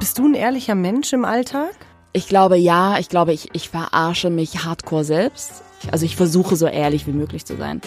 [0.00, 1.72] Bist du ein ehrlicher Mensch im Alltag?
[2.14, 5.62] Ich glaube ja, ich glaube, ich, ich verarsche mich hardcore selbst.
[5.92, 7.82] Also ich versuche so ehrlich wie möglich zu sein.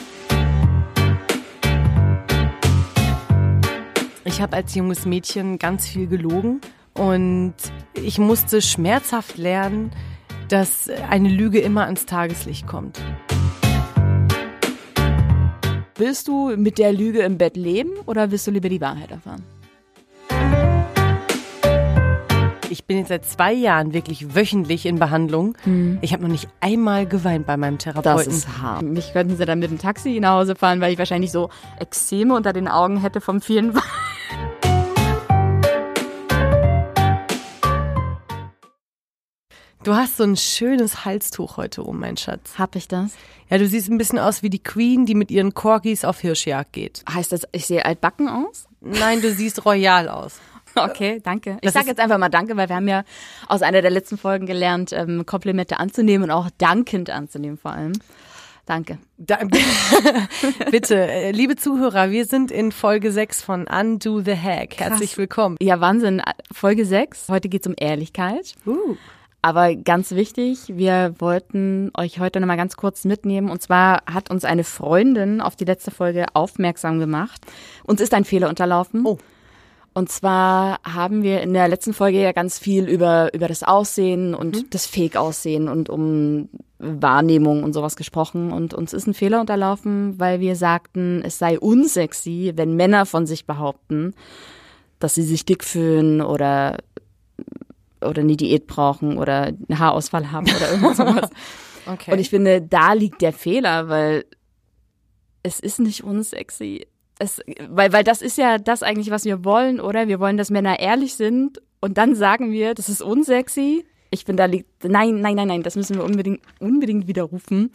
[4.25, 6.61] Ich habe als junges Mädchen ganz viel gelogen
[6.93, 7.55] und
[7.95, 9.89] ich musste schmerzhaft lernen,
[10.49, 13.01] dass eine Lüge immer ans Tageslicht kommt.
[15.95, 19.43] Willst du mit der Lüge im Bett leben oder willst du lieber die Wahrheit erfahren?
[22.73, 25.55] Ich bin jetzt seit zwei Jahren wirklich wöchentlich in Behandlung.
[25.63, 25.99] Hm.
[26.01, 28.25] Ich habe noch nicht einmal geweint bei meinem Therapeuten.
[28.25, 28.81] Das ist hart.
[28.81, 32.35] Mich könnten sie dann mit dem Taxi nach Hause fahren, weil ich wahrscheinlich so Ekzeme
[32.35, 33.83] unter den Augen hätte vom vielen Weinen.
[39.83, 42.57] Du hast so ein schönes Halstuch heute um, mein Schatz.
[42.57, 43.11] Hab ich das?
[43.51, 46.73] Ja, du siehst ein bisschen aus wie die Queen, die mit ihren Corgis auf Hirschjagd
[46.73, 47.03] geht.
[47.07, 48.65] Heißt das, ich sehe altbacken aus?
[48.81, 50.39] Nein, du siehst royal aus.
[50.75, 51.57] Okay, danke.
[51.61, 53.03] Ich sage jetzt einfach mal Danke, weil wir haben ja
[53.47, 57.93] aus einer der letzten Folgen gelernt, ähm, Komplimente anzunehmen und auch dankend anzunehmen vor allem.
[58.65, 58.97] Danke.
[59.17, 59.39] Da,
[60.71, 64.79] bitte, äh, liebe Zuhörer, wir sind in Folge 6 von Undo the Hack.
[64.79, 65.57] Herzlich willkommen.
[65.61, 66.21] Ja, Wahnsinn.
[66.51, 67.27] Folge 6.
[67.27, 68.53] Heute geht's um Ehrlichkeit.
[68.65, 68.95] Uh.
[69.41, 73.49] Aber ganz wichtig, wir wollten euch heute nochmal ganz kurz mitnehmen.
[73.49, 77.41] Und zwar hat uns eine Freundin auf die letzte Folge aufmerksam gemacht.
[77.83, 79.05] Uns ist ein Fehler unterlaufen.
[79.05, 79.17] Oh.
[79.95, 84.33] Und zwar haben wir in der letzten Folge ja ganz viel über, über das Aussehen
[84.33, 84.65] und Mhm.
[84.71, 86.49] das Fake-Aussehen und um
[86.79, 88.51] Wahrnehmung und sowas gesprochen.
[88.51, 93.27] Und uns ist ein Fehler unterlaufen, weil wir sagten, es sei unsexy, wenn Männer von
[93.27, 94.15] sich behaupten,
[94.99, 96.77] dass sie sich dick fühlen oder
[98.01, 101.29] oder eine Diät brauchen oder einen Haarausfall haben oder irgendwas sowas.
[101.85, 102.11] Okay.
[102.11, 104.25] Und ich finde, da liegt der Fehler, weil
[105.41, 106.85] es ist nicht unsexy.
[107.23, 110.07] Es, weil, weil das ist ja das eigentlich, was wir wollen, oder?
[110.07, 113.85] Wir wollen, dass Männer ehrlich sind und dann sagen wir, das ist unsexy.
[114.11, 117.71] Ich finde, da liegt, nein, nein, nein, nein, das müssen wir unbedingt, unbedingt widerrufen.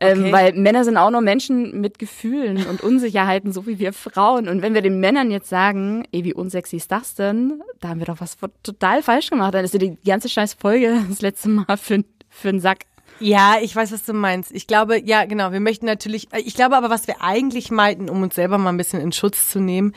[0.00, 0.32] Ähm, Okay.
[0.32, 4.48] weil Männer sind auch nur Menschen mit Gefühlen und Unsicherheiten, so wie wir Frauen.
[4.48, 7.62] Und wenn wir den Männern jetzt sagen, ey, wie unsexy ist das denn?
[7.80, 9.54] Da haben wir doch was total falsch gemacht.
[9.54, 12.84] Dann ist ja die ganze scheiß Folge das letzte Mal für, für einen Sack.
[13.22, 14.50] Ja, ich weiß, was du meinst.
[14.52, 18.10] Ich glaube, ja, genau, wir möchten natürlich, äh, ich glaube aber, was wir eigentlich meinten,
[18.10, 19.94] um uns selber mal ein bisschen in Schutz zu nehmen,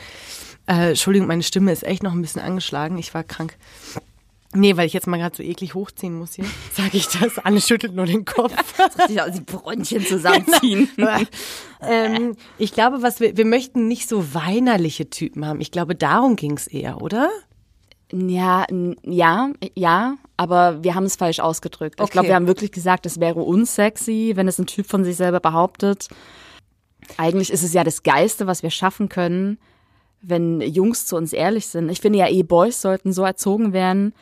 [0.68, 3.58] äh, Entschuldigung, meine Stimme ist echt noch ein bisschen angeschlagen, ich war krank.
[4.54, 7.40] Nee, weil ich jetzt mal gerade so eklig hochziehen muss hier, sage ich das.
[7.40, 8.54] Anne schüttelt nur den Kopf.
[9.08, 10.90] sich die Bronchien zusammenziehen.
[11.82, 15.62] ähm, ich glaube, was wir, wir möchten nicht so weinerliche Typen haben.
[15.62, 17.30] Ich glaube, darum ging's eher, oder?
[18.12, 18.66] Ja,
[19.04, 21.96] ja, ja, aber wir haben es falsch ausgedrückt.
[22.00, 22.12] Ich Okay.
[22.14, 25.40] glaube, wir haben wirklich gesagt, es wäre unsexy, wenn es ein Typ von sich selber
[25.40, 26.08] behauptet.
[27.18, 29.60] Eigentlich ist es ja das Geiste, was wir schaffen können,
[30.22, 31.90] wenn Jungs zu uns ehrlich sind.
[31.90, 34.14] Ich finde ja, eh Boys sollten so erzogen werden,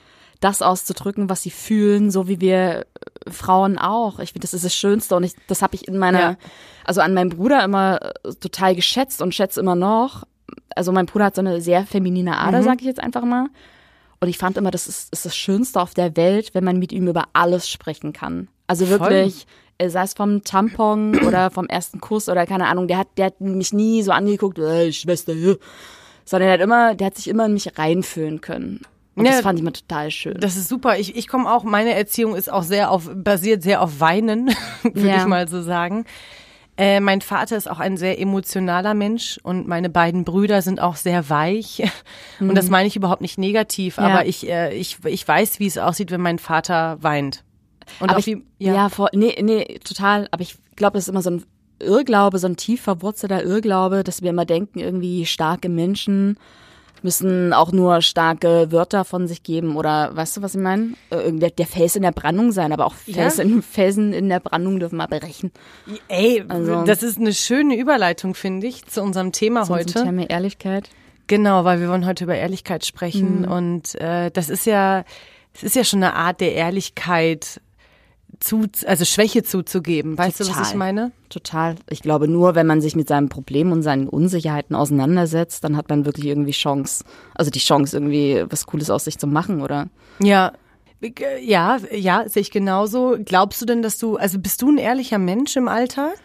[0.42, 2.86] das auszudrücken, was sie fühlen, so wie wir
[3.26, 4.20] äh, Frauen auch.
[4.20, 6.36] Ich finde, das ist das Schönste und ich, das habe ich in meiner, Ja.
[6.84, 10.24] also an meinem Bruder immer äh, total geschätzt und schätze immer noch.
[10.76, 12.64] Also mein Bruder hat so eine sehr feminine Ader, Mhm.
[12.64, 13.48] sag ich jetzt einfach mal.
[14.24, 16.94] Und ich fand immer, das ist, ist das Schönste auf der Welt, wenn man mit
[16.94, 18.48] ihm über alles sprechen kann.
[18.68, 19.02] Also Voll.
[19.02, 19.46] wirklich,
[19.80, 23.26] äh, sei es vom Tampon oder vom ersten Kuss oder keine Ahnung, der hat, der
[23.26, 25.58] hat mich nie so angeguckt, äh, Schwester, äh,
[26.24, 28.80] sondern der hat immer, der hat sich immer in mich reinfühlen können.
[29.16, 30.38] Und Ja, das fand ich immer total schön.
[30.40, 30.98] Das ist super.
[30.98, 34.48] Ich, ich komme auch, meine Erziehung ist auch sehr auf, basiert sehr auf Weinen,
[34.84, 35.18] würde Ja.
[35.18, 36.06] ich mal so sagen.
[36.76, 40.96] Äh, mein Vater ist auch ein sehr emotionaler Mensch und meine beiden Brüder sind auch
[40.96, 41.84] sehr weich.
[42.40, 44.04] Und das meine ich überhaupt nicht negativ, Mhm.
[44.04, 44.10] Ja.
[44.10, 47.44] aber ich, äh, ich, ich weiß, wie es aussieht, wenn mein Vater weint.
[48.00, 50.28] Und aber auch ich, wie, ja, voll, nee, nee, total.
[50.32, 51.44] Aber ich glaube, das ist immer so ein
[51.80, 56.38] Irrglaube, so ein tief verwurzelter Irrglaube, dass wir immer denken, irgendwie starke Menschen
[57.04, 60.94] müssen auch nur starke Wörter von sich geben oder weißt du, was ich meine?
[61.10, 63.16] Äh, Der, der Fels in der Brandung sein, aber auch Ja.
[63.16, 65.52] Felsen, Felsen in der Brandung dürfen wir brechen.
[66.08, 69.94] Ey, Also- das ist eine schöne Überleitung, finde ich, zu unserem Thema So heute.
[69.94, 70.90] Zum Thema Ehrlichkeit.
[71.28, 73.52] Genau, weil wir wollen heute über Ehrlichkeit sprechen Mhm.
[73.52, 75.04] und äh, das ist ja,
[75.54, 77.62] es ist ja schon eine Art der Ehrlichkeit
[78.44, 80.18] zu, also Schwäche zuzugeben.
[80.18, 80.72] Weißt du, was Total.
[80.72, 81.12] ich meine?
[81.30, 81.76] Total.
[81.90, 85.90] Ich glaube, nur wenn man sich mit seinem Problem und seinen Unsicherheiten auseinandersetzt, dann hat
[85.90, 87.06] man wirklich irgendwie Chance.
[87.34, 89.90] Also die Chance, irgendwie was Cooles aus sich zu machen, oder?
[90.20, 90.54] Ja.
[91.42, 93.18] Ja, ja, sehe ich genauso.
[93.24, 96.16] Glaubst du denn, dass du, also bist du ein ehrlicher Mensch im Alltag?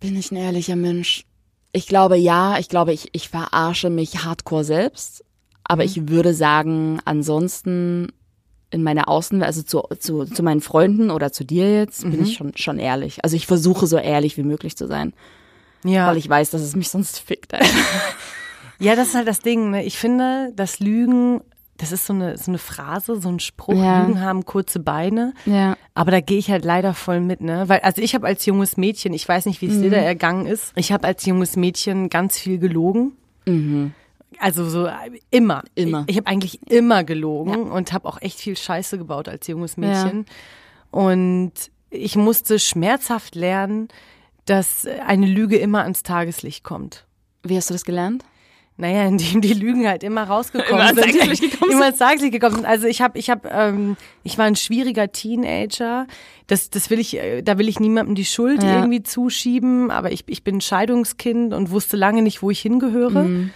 [0.00, 1.24] Bin ich ein ehrlicher Mensch?
[1.72, 5.24] Ich glaube ja, ich glaube, ich, ich verarsche mich hardcore selbst.
[5.64, 8.08] Aber ich würde sagen, ansonsten
[8.70, 12.34] in meiner Außenwelt, also zu, zu, zu meinen Freunden oder zu dir jetzt, bin ich
[12.34, 13.24] schon, schon ehrlich.
[13.24, 15.12] Also ich versuche so ehrlich wie möglich zu sein,
[15.84, 16.06] Ja.
[16.06, 17.52] weil ich weiß, dass es mich sonst fickt.
[18.80, 19.70] Ja, das ist halt das Ding.
[19.72, 19.84] Ne?
[19.84, 21.40] Ich finde, dass Lügen
[21.78, 24.02] das ist so eine, so eine Phrase, so ein Spruch, Ja.
[24.02, 25.32] Lügen haben kurze Beine.
[25.46, 25.76] Ja.
[25.94, 27.68] Aber da gehe ich halt leider voll mit, ne?
[27.68, 29.82] Weil, also ich habe als junges Mädchen, ich weiß nicht, wie es Mhm.
[29.82, 33.12] dir da ergangen ist, ich habe als junges Mädchen ganz viel gelogen.
[34.40, 34.92] Also so äh,
[35.30, 35.62] immer.
[35.74, 36.04] Immer.
[36.06, 39.76] Ich, ich habe eigentlich immer gelogen und habe auch echt viel Scheiße gebaut als junges
[39.76, 40.26] Mädchen.
[40.90, 41.52] Und
[41.90, 43.88] ich musste schmerzhaft lernen,
[44.44, 47.06] dass eine Lüge immer ans Tageslicht kommt.
[47.42, 48.24] Wie hast du das gelernt?
[48.80, 51.40] Naja, indem die Lügen halt immer rausgekommen Immer sind.
[51.40, 52.64] Gekommen immer ans Tageslicht gekommen sind.
[52.64, 56.06] Also ich habe, ich habe, ähm, ich war ein schwieriger Teenager.
[56.46, 58.76] Das, das will ich, äh, da will ich niemandem die Schuld Ja.
[58.76, 59.90] irgendwie zuschieben.
[59.90, 63.24] Aber ich, ich bin Scheidungskind und wusste lange nicht, wo ich hingehöre.
[63.24, 63.50] Mhm.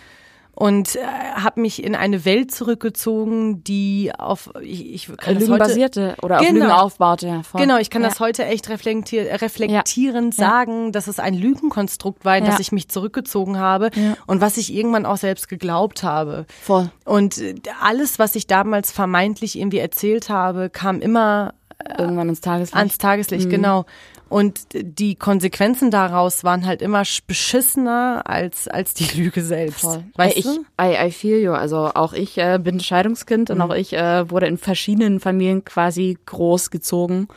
[0.54, 1.00] Und äh,
[1.34, 6.14] habe mich in eine Welt zurückgezogen, die auf ich, ich kann das Lügen heute, basierte
[6.22, 6.60] oder auf Genau.
[6.60, 7.26] Lügen aufbaute.
[7.26, 7.60] Ja, voll.
[7.62, 8.08] Genau, ich kann ja.
[8.10, 10.48] das heute echt reflektier reflektierend Ja.
[10.50, 12.60] sagen, dass es ein Lügenkonstrukt war, in das Ja.
[12.60, 14.14] ich mich zurückgezogen habe Ja.
[14.26, 16.44] und was ich irgendwann auch selbst geglaubt habe.
[16.62, 16.90] Voll.
[17.06, 21.54] Und äh, alles, was ich damals vermeintlich irgendwie erzählt habe, kam immer
[21.98, 22.76] Irgendwann ins Tageslicht.
[22.76, 23.86] ans Tageslicht, genau.
[24.32, 29.80] Und die Konsequenzen daraus waren halt immer sch- beschissener als, als die Lüge selbst.
[29.80, 30.04] Voll.
[30.14, 30.64] Weißt ich, du?
[30.80, 31.52] I, I feel you.
[31.52, 36.16] Also auch ich äh, bin Scheidungskind und auch ich äh, wurde in verschiedenen Familien quasi
[36.24, 37.28] großgezogen.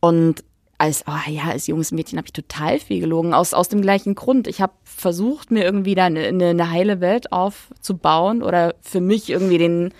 [0.00, 0.44] Und
[0.76, 4.14] als, oh ja, als junges Mädchen habe ich total viel gelogen, aus, aus dem gleichen
[4.14, 4.48] Grund.
[4.48, 9.30] Ich habe versucht, mir irgendwie da eine, eine, eine heile Welt aufzubauen oder für mich
[9.30, 9.94] irgendwie den,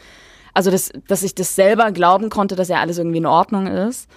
[0.53, 4.11] also das, dass ich das selber glauben konnte, dass ja alles irgendwie in Ordnung ist.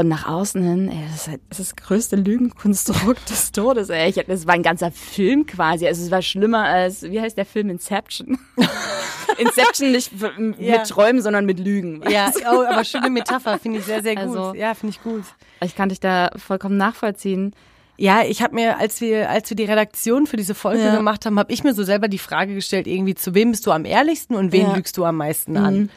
[0.00, 3.90] Und nach außen hin, ey, das ist, halt, das ist das größte Lügenkonstrukt des Todes,
[3.90, 4.08] ey.
[4.08, 5.86] Ich, das war ein ganzer Film quasi.
[5.86, 8.38] Also es war schlimmer als, wie heißt der Film Inception?
[9.36, 10.10] Inception nicht
[10.58, 10.78] Ja.
[10.78, 12.02] mit Träumen, sondern mit Lügen.
[12.08, 14.24] Ja, oh, aber schöne Metapher, finde ich sehr, sehr gut.
[14.24, 15.24] Also- ja, finde ich gut.
[15.62, 17.54] Ich kann dich da vollkommen nachvollziehen.
[17.98, 20.96] Ja, ich habe mir, als wir, als wir die Redaktion für diese Folge Ja.
[20.96, 23.72] gemacht haben, habe ich mir so selber die Frage gestellt, irgendwie, zu wem bist du
[23.72, 24.68] am ehrlichsten und wen Ja.
[24.70, 24.74] Mhm.
[24.76, 25.90] lügst du am meisten an?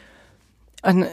[0.82, 1.06] Und äh,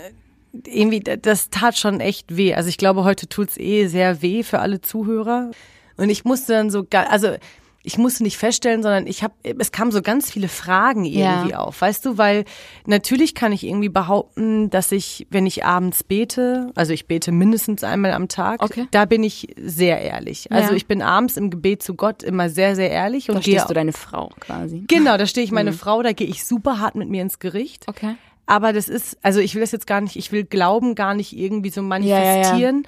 [0.66, 2.54] irgendwie, da- das tat schon echt weh.
[2.54, 5.52] Also ich glaube, heute tut's eh sehr weh für alle Zuhörer.
[5.98, 7.36] Und ich musste dann so, also
[7.84, 11.58] ich musste nicht feststellen, sondern ich habe, es kamen so ganz viele Fragen irgendwie Ja.
[11.60, 12.46] auf, weißt du, weil
[12.86, 17.84] natürlich kann ich irgendwie behaupten, dass ich, wenn ich abends bete, also ich bete mindestens
[17.84, 18.86] einmal am Tag, Okay.
[18.92, 20.52] da bin ich sehr ehrlich.
[20.52, 20.76] Also Ja.
[20.76, 23.74] ich bin abends im Gebet zu Gott immer sehr, sehr ehrlich und Da stehst du
[23.74, 24.84] deine Frau quasi.
[24.88, 27.88] Genau, da stehe ich meine Frau, da gehe ich super hart mit mir ins Gericht.
[27.88, 28.16] Okay.
[28.46, 31.38] Aber das ist, also ich will das jetzt gar nicht, ich will Glauben gar nicht
[31.38, 31.88] irgendwie so ja, ja.
[31.88, 32.86] manifestieren.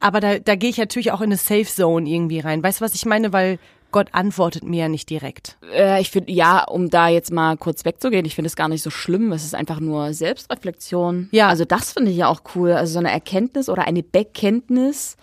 [0.00, 2.62] Aber da, da gehe ich natürlich auch in eine Safe Zone irgendwie rein.
[2.62, 3.32] Weißt du, was ich meine?
[3.32, 3.58] Weil
[3.94, 5.56] Gott antwortet mir ja nicht direkt.
[5.72, 8.82] Äh, ich finde, ja, um da jetzt mal kurz wegzugehen, ich finde es gar nicht
[8.82, 9.30] so schlimm.
[9.30, 11.28] Es ist einfach nur Selbstreflexion.
[11.30, 11.48] Ja.
[11.48, 12.72] Also das finde ich ja auch cool.
[12.72, 15.16] Also so eine Erkenntnis oder eine Bekenntnis,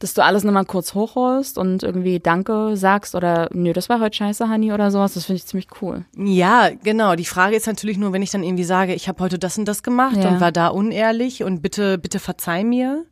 [0.00, 4.16] dass du alles nochmal kurz hochholst und irgendwie Danke sagst oder nö, das war heute
[4.16, 5.14] scheiße, Honey oder sowas.
[5.14, 6.04] Das finde ich ziemlich cool.
[6.16, 7.14] Ja, genau.
[7.14, 9.66] Die Frage ist natürlich nur, wenn ich dann irgendwie sage, ich habe heute das und
[9.66, 10.28] das gemacht Ja.
[10.28, 13.04] und war da unehrlich und bitte, bitte verzeih mir.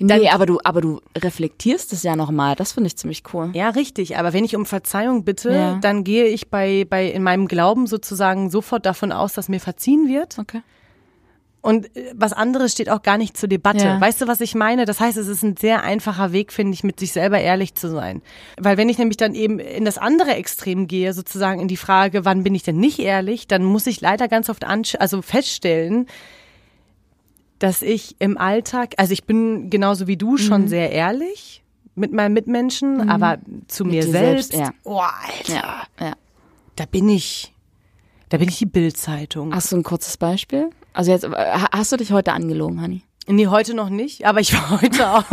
[0.00, 2.56] nee, aber du, aber du reflektierst es ja nochmal.
[2.56, 3.50] Das finde ich ziemlich cool.
[3.54, 4.18] Ja, richtig.
[4.18, 5.78] Aber wenn ich um Verzeihung bitte, Ja.
[5.80, 10.08] dann gehe ich bei, bei, in meinem Glauben sozusagen sofort davon aus, dass mir verziehen
[10.08, 10.38] wird.
[10.38, 10.62] Okay.
[11.64, 13.86] Und äh, was anderes steht auch gar nicht zur Debatte.
[13.86, 13.98] Ja.
[13.98, 14.84] Weißt du, was ich meine?
[14.84, 17.88] Das heißt, es ist ein sehr einfacher Weg, finde ich, mit sich selber ehrlich zu
[17.88, 18.20] sein.
[18.58, 22.26] Weil wenn ich nämlich dann eben in das andere Extrem gehe, sozusagen in die Frage,
[22.26, 26.06] wann bin ich denn nicht ehrlich, dann muss ich leider ganz oft also feststellen,
[27.60, 31.62] dass ich im Alltag, also ich bin genauso wie du schon sehr ehrlich
[31.94, 34.74] mit meinen Mitmenschen, aber zu mir dir selbst, selbst, ja.
[34.84, 36.12] oh, Alter, ja.
[36.76, 37.54] da bin ich,
[38.28, 39.54] da bin ich die Bildzeitung.
[39.54, 40.68] Hast du ein kurzes Beispiel?
[40.94, 43.02] Also jetzt, äh, ha- hast du dich heute angelogen, Honey?
[43.26, 45.24] Nee, heute noch nicht, aber ich war heute auch.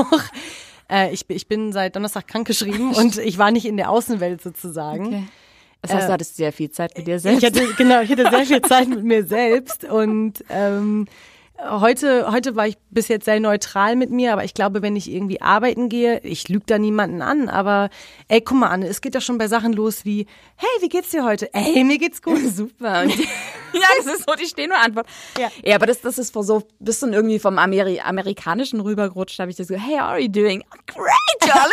[0.90, 4.42] Äh, ich, bin- ich bin seit Donnerstag krankgeschrieben und ich war nicht in der Außenwelt
[4.42, 5.30] sozusagen.
[5.82, 7.44] Das heißt, Äh, du hattest sehr viel Zeit mit dir selbst.
[7.44, 11.08] Ich hatte, genau, ich hatte sehr viel Zeit mit mir selbst und ähm,
[11.70, 15.12] heute, heute war ich bis jetzt sehr neutral mit mir, aber ich glaube, wenn ich
[15.12, 17.90] irgendwie arbeiten gehe, ich lüge da niemanden an, aber
[18.28, 20.28] ey, guck mal Anne, es geht ja schon bei Sachen los wie,
[20.62, 21.52] hey, wie geht's dir heute?
[21.54, 22.40] Ey, mir geht's gut.
[22.56, 23.02] Super.
[23.02, 23.16] Und
[23.74, 25.08] ja, das ist so die stehende Antwort.
[25.38, 25.50] Ja.
[25.64, 29.50] ja aber das, das ist vor so, bist du irgendwie vom Ameri Amerikanischen rübergerutscht, habe
[29.50, 30.64] ich das so, hey, how are you doing?
[30.86, 31.08] Great,
[31.42, 31.72] darling,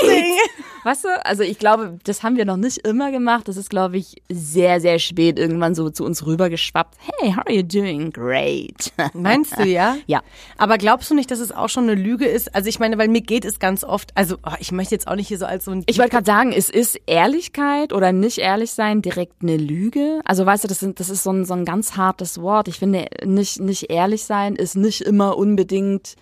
[0.00, 0.50] great.
[0.84, 3.48] Weißt du, also ich glaube, das haben wir noch nicht immer gemacht.
[3.48, 6.96] Das ist, glaube ich, sehr, sehr spät irgendwann so zu uns rübergeschwappt.
[7.18, 8.12] Hey, how are you doing?
[8.12, 8.92] Great.
[9.12, 9.96] Meinst du, ja?
[10.06, 10.22] Ja.
[10.56, 12.54] Aber glaubst du nicht, dass es auch schon eine Lüge ist?
[12.54, 15.16] Also ich meine, weil mir geht es ganz oft, also oh, ich möchte jetzt auch
[15.16, 18.38] nicht hier so als so ein Ich wollte gerade sagen, es ist Ehrlichkeit oder nicht
[18.38, 20.20] ehrlich sein direkt eine Lüge.
[20.24, 22.68] Also weißt du, das, sind, das ist so ein, so ein ganz hartes Wort.
[22.68, 26.16] Ich finde, nicht, nicht ehrlich sein ist nicht immer unbedingt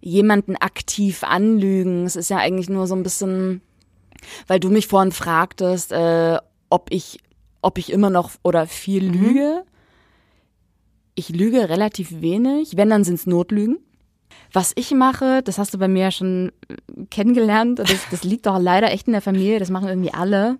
[0.00, 2.04] jemanden aktiv anlügen.
[2.04, 3.60] Es ist ja eigentlich nur so ein bisschen,
[4.46, 6.38] weil du mich vorhin fragtest, äh,
[6.70, 7.20] ob ich,
[7.62, 9.64] ob ich immer noch oder viel lüge.
[11.14, 12.76] ich lüge relativ wenig.
[12.76, 13.78] Wenn, dann sind's Notlügen.
[14.52, 18.46] Was ich mache, das hast du bei mir ja schon äh, kennengelernt, das, das liegt
[18.46, 20.58] doch leider echt in der Familie, das machen irgendwie alle.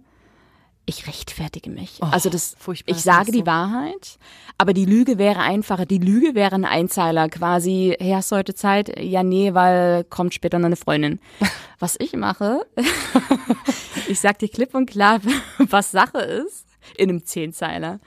[0.89, 1.99] Ich rechtfertige mich.
[2.01, 3.47] Oh, also das, furchtbar, ich sage die so.
[3.47, 4.19] Wahrheit,
[4.57, 5.85] aber die Lüge wäre einfacher.
[5.85, 8.99] Die Lüge wäre ein Einzeiler quasi, hey, hast du heute Zeit?
[8.99, 11.21] Ja, nee, weil kommt später noch eine Freundin.
[11.79, 12.67] Was ich mache,
[14.09, 15.21] ich sag dir klipp und klar,
[15.59, 16.67] was Sache ist,
[16.97, 18.01] in einem Zehnzeiler.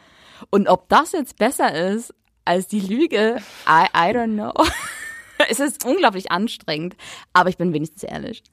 [0.49, 4.51] Und ob das jetzt besser ist als die Lüge, I, I don't know.
[5.49, 6.97] es ist unglaublich anstrengend,
[7.31, 8.43] aber ich bin wenigstens ehrlich.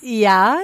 [0.00, 0.58] Ja,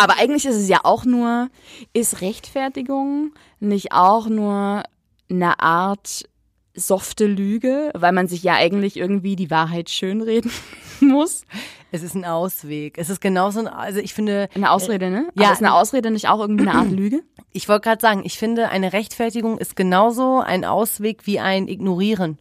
[0.00, 1.48] Aber eigentlich ist es ja auch nur,
[1.92, 4.82] ist Rechtfertigung nicht auch nur
[5.30, 6.24] eine Art
[6.74, 10.50] softe Lüge, weil man sich ja eigentlich irgendwie die Wahrheit schönreden
[11.00, 11.44] muss?
[11.92, 12.96] es ist ein Ausweg.
[12.98, 15.28] Es ist genauso ein, also ich finde, Eine Ausrede, ne?
[15.34, 15.44] Ja.
[15.44, 17.22] Aber ist eine Ausrede nicht auch irgendwie eine Art Lüge?
[17.52, 22.38] ich wollte gerade sagen, ich finde, eine Rechtfertigung ist genauso ein Ausweg wie ein Ignorieren.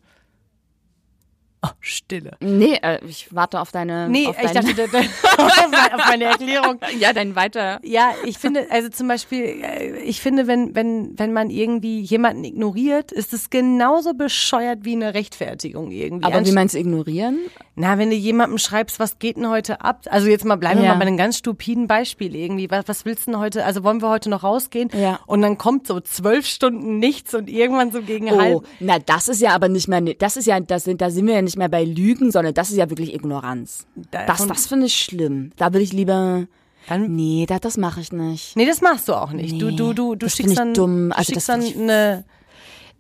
[1.62, 2.38] Oh, Stille.
[2.40, 4.08] Nee, äh, ich warte auf deine.
[4.08, 5.00] Nee, auf ich dachte, da- da-
[5.44, 6.80] auf meine- Erklärung.
[6.98, 7.80] ja, dein weiter.
[7.84, 12.46] Ja, ich finde, also zum Beispiel, äh, ich finde, wenn, wenn, wenn man irgendwie jemanden
[12.46, 16.24] ignoriert, ist es genauso bescheuert wie eine Rechtfertigung irgendwie.
[16.26, 17.40] Aber wie Anst- meinst du ignorieren?
[17.76, 20.04] Na, wenn du jemandem schreibst, was geht denn heute ab?
[20.10, 20.94] Also jetzt mal bleiben wir Ja.
[20.94, 22.72] mal bei einem ganz stupiden Beispiel irgendwie.
[22.72, 23.66] Was, was willst du denn heute?
[23.66, 24.90] Also wollen wir heute noch rausgehen?
[24.98, 25.20] Ja.
[25.28, 28.66] Und dann kommt so zwölf Stunden nichts und irgendwann so gegen Oh, halb.
[28.80, 31.34] na, das ist ja aber nicht mehr, das ist ja, das sind, da sind wir
[31.36, 33.86] ja nicht mehr bei Lügen, sondern das ist ja wirklich Ignoranz.
[34.12, 35.52] Das, das finde ich schlimm.
[35.58, 36.46] Da würde ich lieber,
[36.88, 38.56] Dann, nee, das, das mache ich nicht.
[38.56, 39.62] nee, das machst du auch nicht.
[39.62, 41.10] du, Nee, du, du, du das schickst dann, dumm.
[41.10, 42.24] du Also schickst das dann ich- eine,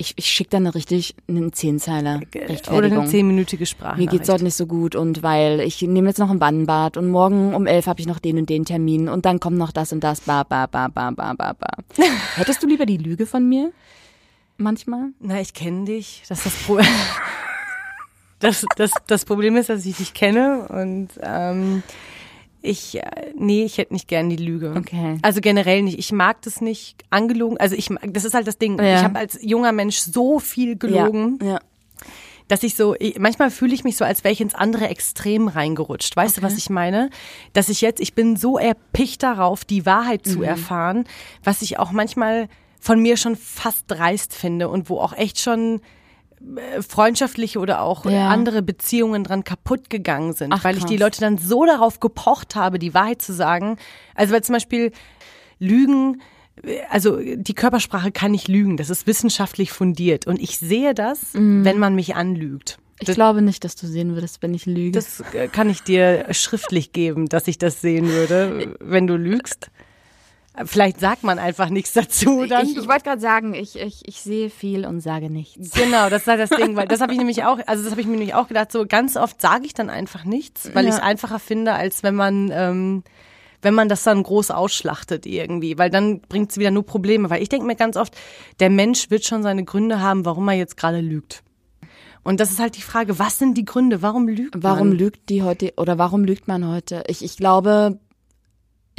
[0.01, 2.21] Ich, ich schicke dann eine richtig, einen Zehnzeiler
[2.71, 4.11] oder eine zehnminütige Mir Sprachnachricht.
[4.11, 7.53] geht's heute nicht so gut und weil ich nehme jetzt noch ein Bannbad und morgen
[7.53, 10.01] um elf habe ich noch den und den Termin und dann kommt noch das und
[10.01, 11.67] das, ba, ba, ba, ba, ba, ba, ba.
[12.35, 13.73] Hättest du lieber die Lüge von mir?
[14.55, 15.09] Manchmal?
[15.19, 16.23] Na, ich kenne dich.
[16.29, 16.85] Das ist das Problem.
[18.39, 21.83] Das, das, das Problem ist, dass ich dich kenne und ähm,
[22.61, 24.73] ich, äh, nee, ich hätte nicht gern die Lüge.
[24.77, 25.17] Okay.
[25.21, 25.97] Also generell nicht.
[25.99, 27.57] Ich mag das nicht angelogen.
[27.57, 28.77] Also ich, mag- das ist halt das Ding.
[28.79, 28.97] Ja.
[28.97, 31.47] Ich habe als junger Mensch so viel gelogen, Ja.
[31.53, 31.59] ja.
[32.49, 35.47] dass ich so, ich, manchmal fühle ich mich so, als wäre ich ins andere Extrem
[35.47, 36.15] reingerutscht.
[36.17, 37.09] Weißt du, was ich meine?
[37.53, 40.31] Dass ich jetzt, ich bin so erpicht darauf, die Wahrheit Mhm.
[40.31, 41.05] zu erfahren,
[41.43, 42.47] was ich auch manchmal
[42.79, 45.81] von mir schon fast dreist finde und wo auch echt schon
[46.87, 48.29] freundschaftliche oder auch Ja.
[48.29, 50.97] andere Beziehungen dran kaputt gegangen sind, Ach, weil ich die.
[50.97, 53.77] Leute dann so darauf gepocht habe, die Wahrheit zu sagen.
[54.15, 54.91] Also weil zum Beispiel
[55.59, 56.21] Lügen,
[56.89, 61.65] also die Körpersprache kann nicht lügen, das ist wissenschaftlich fundiert und ich sehe das, Mhm.
[61.65, 62.79] wenn man mich anlügt.
[63.01, 64.91] Ich glaube nicht, dass du sehen würdest, wenn ich lüge.
[64.91, 69.71] Das äh, kann ich dir schriftlich geben, dass ich das sehen würde, wenn du lügst.
[70.65, 72.45] Vielleicht sagt man einfach nichts dazu.
[72.45, 72.65] Dann.
[72.65, 75.71] ich ich wollte gerade sagen, ich, ich, ich sehe viel und sage nichts.
[75.71, 78.01] Genau, das ist halt das Ding, weil das habe ich nämlich auch, also das habe
[78.01, 80.89] ich mir nämlich auch gedacht, so ganz oft sage ich dann einfach nichts, weil Ja.
[80.91, 83.03] ich es einfacher finde, als wenn man, ähm,
[83.61, 87.41] wenn man das dann groß ausschlachtet irgendwie, weil dann bringt es wieder nur Probleme, weil
[87.41, 88.15] ich denke mir ganz oft,
[88.59, 91.43] der Mensch wird schon seine Gründe haben, warum er jetzt gerade lügt.
[92.23, 94.97] Und das ist halt die Frage, was sind die Gründe, warum lügt Warum man?
[94.97, 97.03] lügt die heute oder warum lügt man heute?
[97.07, 97.97] Ich, ich glaube,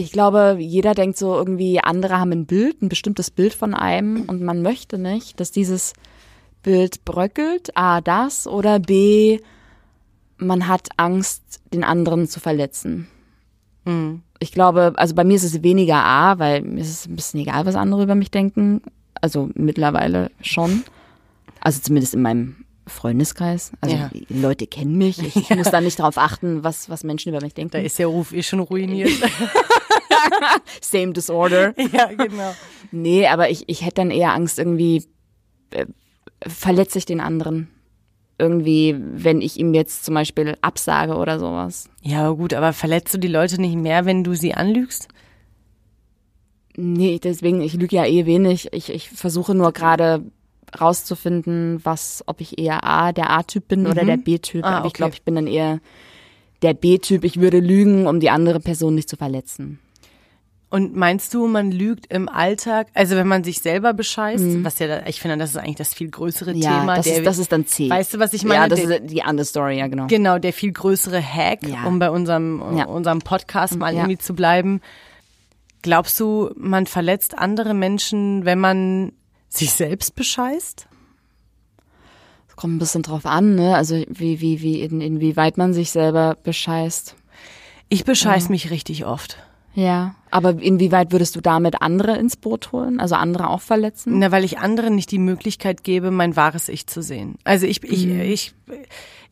[0.01, 4.23] ich glaube, jeder denkt so irgendwie, andere haben ein Bild, ein bestimmtes Bild von einem
[4.23, 5.93] und man möchte nicht, dass dieses
[6.63, 7.77] Bild bröckelt.
[7.77, 9.41] A, das oder B,
[10.39, 13.09] man hat Angst, den anderen zu verletzen.
[13.85, 14.23] Mhm.
[14.39, 17.41] Ich glaube, also bei mir ist es weniger A, weil mir ist es ein bisschen
[17.41, 18.81] egal, was andere über mich denken.
[19.21, 20.83] Also mittlerweile schon.
[21.61, 23.73] Also zumindest in meinem Freundeskreis.
[23.83, 24.11] Also Ja.
[24.13, 25.19] die Leute kennen mich.
[25.19, 27.73] Ich, ich muss da nicht darauf achten, was, was Menschen über mich denken.
[27.73, 29.11] Da ist der Ruf eh schon ruiniert.
[30.81, 31.75] Same Disorder.
[31.93, 32.55] ja, genau.
[32.93, 35.05] Nee, aber ich, ich hätte dann eher Angst, irgendwie
[35.71, 35.87] äh,
[36.47, 37.69] verletze ich den anderen.
[38.39, 41.91] Irgendwie, wenn ich ihm jetzt zum Beispiel absage oder sowas.
[42.01, 45.09] Ja, gut, aber verletzt du die Leute nicht mehr, wenn du sie anlügst?
[46.77, 48.73] Nee, deswegen, ich lüge ja eh wenig.
[48.73, 50.25] Ich, ich versuche nur gerade
[50.79, 54.65] rauszufinden, was, ob ich eher A, der A-Typ bin oder der B-Typ.
[54.65, 54.97] Ah, Aber ich okay.
[54.99, 55.81] glaube, ich bin dann eher
[56.63, 57.25] der B-Typ.
[57.25, 59.81] Ich würde lügen, um die andere Person nicht zu verletzen.
[60.73, 64.87] Und meinst du, man lügt im Alltag, also wenn man sich selber bescheißt, was ja,
[64.87, 66.95] da, ich finde, das ist eigentlich das viel größere Ja, Thema.
[66.95, 67.91] das, der, ist, das ist dann C.
[67.91, 68.63] weißt du, was ich meine?
[68.63, 70.07] Ja, das Der- ist die andere Story, ja, genau.
[70.07, 71.85] Genau, der viel größere Hack, Ja.
[71.87, 72.85] um bei unserem, Ja.
[72.85, 74.81] unserem Podcast mal irgendwie zu bleiben.
[75.83, 79.13] Glaubst du, man verletzt andere Menschen, wenn man
[79.49, 80.87] sich selbst bescheißt?
[82.55, 83.75] Kommt ein bisschen drauf an, ne?
[83.75, 87.17] Also wie, wie, wie, in, inwieweit man sich selber bescheißt.
[87.89, 89.39] Ich bescheiß mich richtig oft.
[89.75, 90.15] Ja.
[90.31, 93.01] Aber inwieweit würdest du damit andere ins Boot holen?
[93.01, 94.19] Also andere auch verletzen?
[94.19, 97.37] Na, weil ich anderen nicht die Möglichkeit gebe, mein wahres Ich zu sehen.
[97.45, 98.21] Also ich, ich, Mhm.
[98.21, 98.55] ich,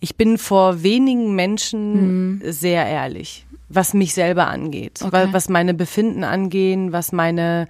[0.01, 5.09] ich bin vor wenigen Menschen sehr ehrlich, was mich selber angeht, Mhm.
[5.09, 5.17] Okay.
[5.29, 7.69] wa- was meine Befinden angehen, was meine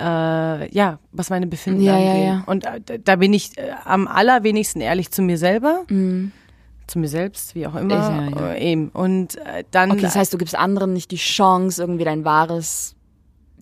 [0.00, 2.24] äh, ja, was meine Befinden Ja, ja, angeht.
[2.26, 2.42] ja.
[2.46, 6.30] Und äh, da- da bin ich äh, am allerwenigsten ehrlich zu mir selber, Mhm.
[6.88, 7.94] Zu mir selbst, wie auch immer.
[7.94, 8.52] Ja, ja.
[8.52, 8.88] Äh, eben.
[8.88, 12.96] Und äh, dann Okay, das heißt, du gibst anderen nicht die Chance, irgendwie dein wahres,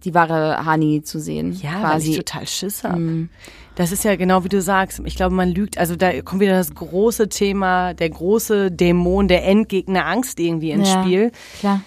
[0.04, 1.52] die wahre Hani zu sehen.
[1.60, 2.10] Ja, weil quasi.
[2.12, 2.98] ich total Schiss habe.
[2.98, 3.28] Mhm.
[3.74, 5.02] Das ist ja genau wie du sagst.
[5.04, 5.76] Ich glaube, man lügt.
[5.76, 10.88] Also da kommt wieder das große Thema, der große Dämon, der Endgegner Angst irgendwie ins
[10.88, 11.02] Ja.
[11.02, 11.32] Spiel.
[11.58, 11.80] Klar.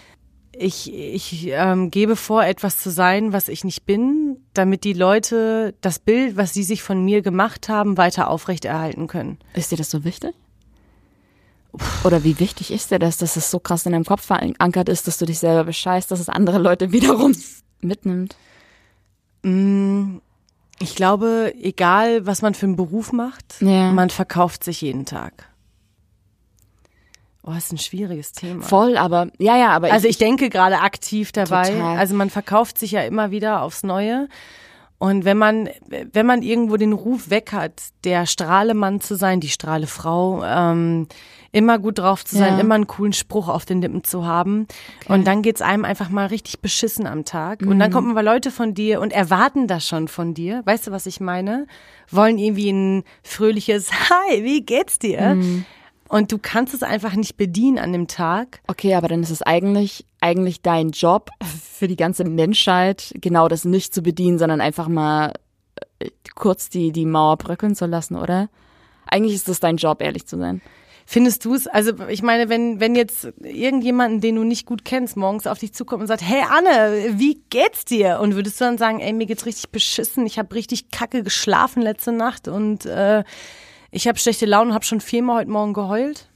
[0.51, 5.73] Ich, ich ähm, gebe vor, etwas zu sein, was ich nicht bin, damit die Leute
[5.79, 9.37] das Bild, was sie sich von mir gemacht haben, weiter aufrechterhalten können.
[9.53, 10.35] Ist dir das so wichtig?
[12.03, 15.07] Oder wie wichtig ist dir das, dass es so krass in deinem Kopf verankert ist,
[15.07, 17.35] dass du dich selber bescheißt, dass es andere Leute wiederum
[17.81, 18.35] mitnimmt?
[19.43, 20.17] Mm,
[20.79, 23.91] Ich glaube, egal was man für einen Beruf macht, Ja.
[23.91, 25.45] man verkauft sich jeden Tag.
[27.43, 28.63] Oh, ist ein schwieriges Thema.
[28.63, 31.69] Voll, aber ja, ja, aber Also ich denke gerade aktiv dabei.
[31.69, 31.97] Total.
[31.97, 34.27] Also man verkauft sich ja immer wieder aufs Neue.
[34.97, 39.47] Und wenn man, wenn man irgendwo den Ruf weg hat, der Strahlemann zu sein, die
[39.47, 41.07] Strahlefrau, ähm,
[41.51, 42.59] immer gut drauf zu sein, Ja.
[42.59, 44.67] immer einen coolen Spruch auf den Lippen zu haben.
[45.07, 47.61] Und dann geht's einem einfach mal richtig beschissen am Tag.
[47.61, 50.61] Und dann kommen mal Leute von dir und erwarten das schon von dir.
[50.65, 51.65] Weißt du, was ich meine?
[52.11, 55.37] Wollen irgendwie ein fröhliches Hi, wie geht's dir?
[56.07, 58.61] Und du kannst es einfach nicht bedienen an dem Tag.
[58.67, 63.63] Okay, aber dann ist es eigentlich, eigentlich dein Job für die ganze Menschheit, genau das
[63.63, 65.33] nicht zu bedienen, sondern einfach mal
[65.99, 68.49] äh, kurz die, die Mauer bröckeln zu lassen, oder?
[69.05, 70.61] Eigentlich ist das dein Job, ehrlich zu sein.
[71.11, 71.65] Findest du es?
[71.65, 75.73] Also ich meine, wenn wenn jetzt irgendjemanden, den du nicht gut kennst, morgens auf dich
[75.73, 78.19] zukommt und sagt, hey Anne, wie geht's dir?
[78.21, 81.81] Und würdest du dann sagen, ey, mir geht's richtig beschissen, ich habe richtig kacke geschlafen
[81.81, 83.23] letzte Nacht und äh,
[83.89, 86.29] ich habe schlechte Laune und habe schon viermal heute Morgen geheult?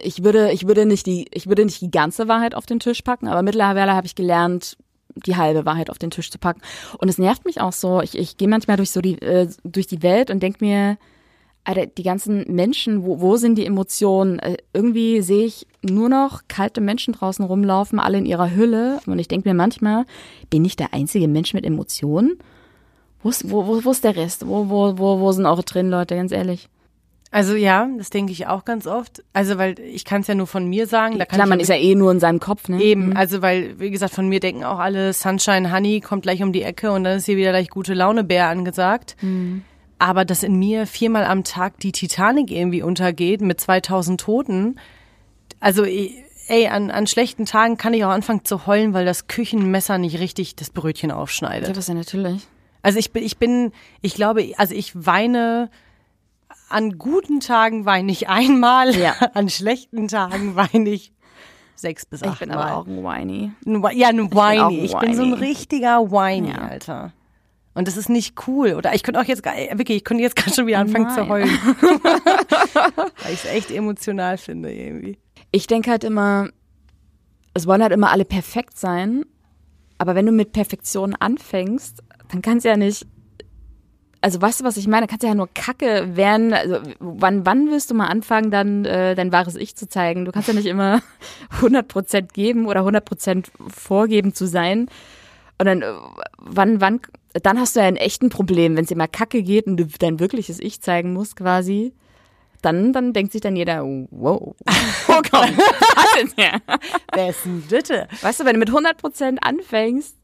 [0.00, 3.02] Ich würde, ich würde nicht die, ich würde nicht die ganze Wahrheit auf den Tisch
[3.02, 4.76] packen, aber mittlerweile habe ich gelernt,
[5.26, 6.60] die halbe Wahrheit auf den Tisch zu packen.
[6.98, 8.00] Und es nervt mich auch so.
[8.00, 10.98] Ich, ich gehe manchmal durch so die, äh, durch die Welt und denk mir,
[11.68, 14.38] Alter, die ganzen Menschen, wo, wo sind die Emotionen?
[14.38, 19.00] Äh, irgendwie sehe ich nur noch kalte Menschen draußen rumlaufen, alle in ihrer Hülle.
[19.06, 20.06] Und ich denk mir manchmal,
[20.48, 22.38] bin ich der einzige Mensch mit Emotionen?
[23.22, 24.48] Wo ist, wo, wo, wo ist der Rest?
[24.48, 26.70] Wo, wo, wo, wo sind eure Tränen, Leute, ganz ehrlich?
[27.30, 29.22] Also ja, das denke ich auch ganz oft.
[29.34, 31.18] Also weil ich kann es ja nur von mir sagen.
[31.18, 32.80] Da kann Klar, man ist ja eh nur in seinem Kopf, ne?
[32.80, 36.54] Eben, also weil, wie gesagt, von mir denken auch alle, Sunshine Honey kommt gleich um
[36.54, 39.16] die Ecke und dann ist hier wieder gleich gute Laune Bär angesagt.
[39.98, 44.78] Aber dass in mir viermal am Tag die Titanic irgendwie untergeht mit 2000 Toten,
[45.60, 49.98] also ey, an, an schlechten Tagen kann ich auch anfangen zu heulen, weil das Küchenmesser
[49.98, 51.68] nicht richtig das Brötchen aufschneidet.
[51.68, 52.46] Ja, was ja natürlich.
[52.80, 55.68] Also ich bin, ich bin, ich glaube, also ich weine
[56.68, 59.14] an guten Tagen weine ich einmal, Ja.
[59.34, 61.12] an schlechten Tagen weine ich
[61.74, 62.56] sechs bis Ich acht bin Mal.
[62.58, 63.52] aber auch ein Whiny.
[63.94, 64.80] Ja, ein auch ein Whiny.
[64.84, 65.40] Ich bin so ein Whiny.
[65.44, 66.58] richtiger Whiny, Ja.
[66.58, 67.12] Alter.
[67.78, 68.74] Und das ist nicht cool.
[68.74, 71.10] Oder ich könnte auch jetzt, gar- äh, wirklich, ich könnte jetzt gerade schon wieder anfangen
[71.10, 71.28] zu Nein.
[71.28, 71.48] heulen.
[71.62, 75.16] Weil ich es echt emotional finde, irgendwie.
[75.52, 76.48] Ich denke halt immer,
[77.54, 79.24] es wollen halt immer alle perfekt sein,
[79.96, 83.06] aber wenn du mit Perfektion anfängst, dann kannst du ja nicht,
[84.20, 85.06] also weißt du, was ich meine?
[85.06, 86.52] Kannst du ja nur Kacke werden.
[86.52, 90.24] Also wann, wann wirst du mal anfangen, dann äh, dein wahres Ich zu zeigen?
[90.24, 91.00] Du kannst ja nicht immer
[91.60, 94.88] 100% geben oder 100% vorgeben zu sein.
[95.60, 95.92] Und dann, äh,
[96.38, 97.00] wann, wann,
[97.32, 99.86] dann hast du ja ein echten Problem, wenn es dir mal Kacke geht und du
[99.86, 101.92] dein wirkliches Ich zeigen musst quasi.
[102.62, 104.56] Dann, dann denkt sich dann jeder, wow,
[105.06, 106.60] wo kommt das denn her?
[107.14, 108.08] Wer ist denn bitte?
[108.20, 110.16] Weißt du, wenn du mit 100% anfängst,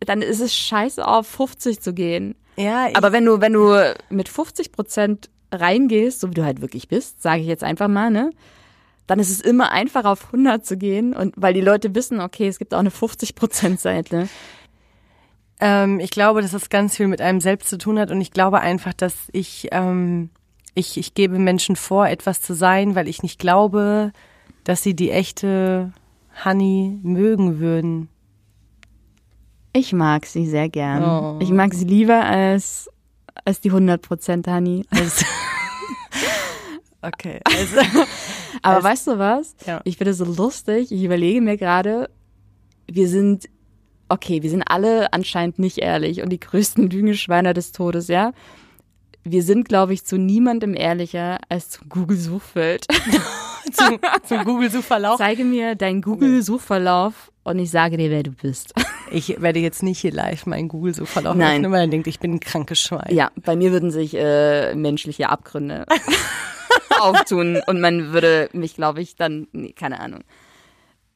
[0.00, 2.36] dann ist es scheiße auf 50 zu gehen.
[2.56, 7.22] Ja, Aber wenn du, wenn du mit 50% reingehst, so wie du halt wirklich bist,
[7.22, 8.30] sage ich jetzt einfach mal, ne?
[9.06, 12.48] Dann ist es immer einfacher auf 100 zu gehen und weil die Leute wissen, okay,
[12.48, 14.28] es gibt auch eine 50% Seite.
[15.64, 18.30] Ähm, ich glaube, dass das ganz viel mit einem selbst zu tun hat und ich
[18.30, 20.28] glaube einfach, dass ich, ähm,
[20.74, 24.12] ich, ich gebe Menschen vor, etwas zu sein, weil ich nicht glaube,
[24.64, 25.92] dass sie die echte
[26.44, 28.08] Honey mögen würden.
[29.72, 31.02] Ich mag sie sehr gern.
[31.02, 31.38] Oh.
[31.40, 32.90] Ich mag sie lieber als,
[33.44, 34.84] als die 100% Honey.
[34.90, 35.24] Also,
[37.02, 37.78] okay, also,
[38.62, 39.54] Aber Also- weißt du was?
[39.66, 39.80] Ja.
[39.84, 40.92] Ich finde es so lustig.
[40.92, 42.08] Ich überlege mir gerade,
[42.86, 43.48] wir sind,
[44.08, 48.32] okay, wir sind alle anscheinend nicht ehrlich und die größten Lügenschweiner des Todes, ja?
[49.22, 52.86] Wir sind, glaube ich, zu niemandem ehrlicher als zum Google-Suchfeld.
[53.72, 55.16] zum, zum Google-Suchverlauf.
[55.16, 58.74] Zeige mir deinen Google-Suchverlauf und ich sage dir, wer du bist.
[59.10, 61.56] Ich werde jetzt nicht hier live meinen Google-Suchverlauf Nein.
[61.56, 63.14] öffnen, weil er denkt, ich bin ein krankes Schwein.
[63.14, 65.86] Ja, bei mir würden sich äh, menschliche Abgründe
[67.00, 70.20] auftun und man würde mich, glaube ich, dann, nee, keine Ahnung.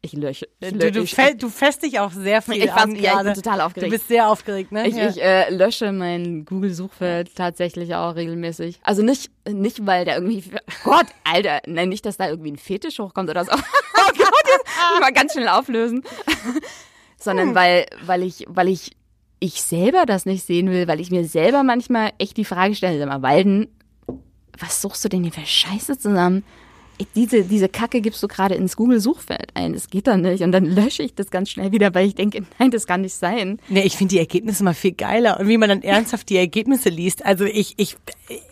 [0.00, 0.46] Ich lösche.
[0.60, 3.34] Ich, Du, du, fäll, du fässt dich auch sehr viel Ich an ja, ich bin
[3.34, 3.92] total aufgeregt.
[3.92, 4.86] Du bist sehr aufgeregt, ne?
[4.86, 5.08] Ich, ja.
[5.08, 8.78] ich äh, lösche mein Google-Suchfeld tatsächlich auch regelmäßig.
[8.84, 10.44] Also nicht, nicht weil da irgendwie,
[10.84, 13.52] Gott, Alter, nein, nicht, dass da irgendwie ein Fetisch hochkommt oder so.
[14.00, 16.02] Oh Gott, jetzt mal ganz schnell auflösen.
[17.18, 18.96] Sondern weil, weil ich, weil ich,
[19.40, 22.98] ich selber das nicht sehen will, weil ich mir selber manchmal echt die Frage stelle,
[22.98, 23.66] sag mal, Walden,
[24.56, 26.44] was suchst du denn hier für Scheiße zusammen?
[27.14, 29.72] Diese, diese Kacke gibst du gerade ins Google-Suchfeld ein.
[29.72, 30.42] Das geht dann nicht.
[30.42, 33.14] Und dann lösche ich das ganz schnell wieder, weil ich denke, nein, das kann nicht
[33.14, 33.58] sein.
[33.68, 35.38] Nee, ich finde die Ergebnisse mal viel geiler.
[35.40, 37.24] Und wie man dann ernsthaft die Ergebnisse liest.
[37.24, 37.96] Also ich, ich,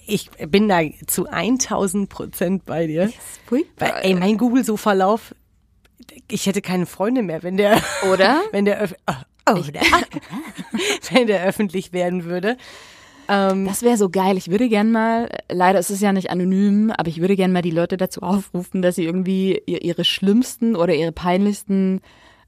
[0.06, 3.12] ich bin da zu 1000 Prozent bei dir.
[3.78, 5.34] Weil, ey, mein Google-Suchverlauf,
[6.28, 7.82] ich hätte keine Freunde mehr, wenn der,
[8.12, 8.42] Oder?
[8.52, 9.80] wenn der, oh, oder,
[11.10, 12.56] wenn der öffentlich werden würde.
[13.28, 14.36] Ähm, Das wäre so geil.
[14.36, 17.62] Ich würde gern mal, leider ist es ja nicht anonym, aber ich würde gern mal
[17.62, 22.00] die Leute dazu aufrufen, dass sie irgendwie ihr- ihre schlimmsten oder ihre peinlichsten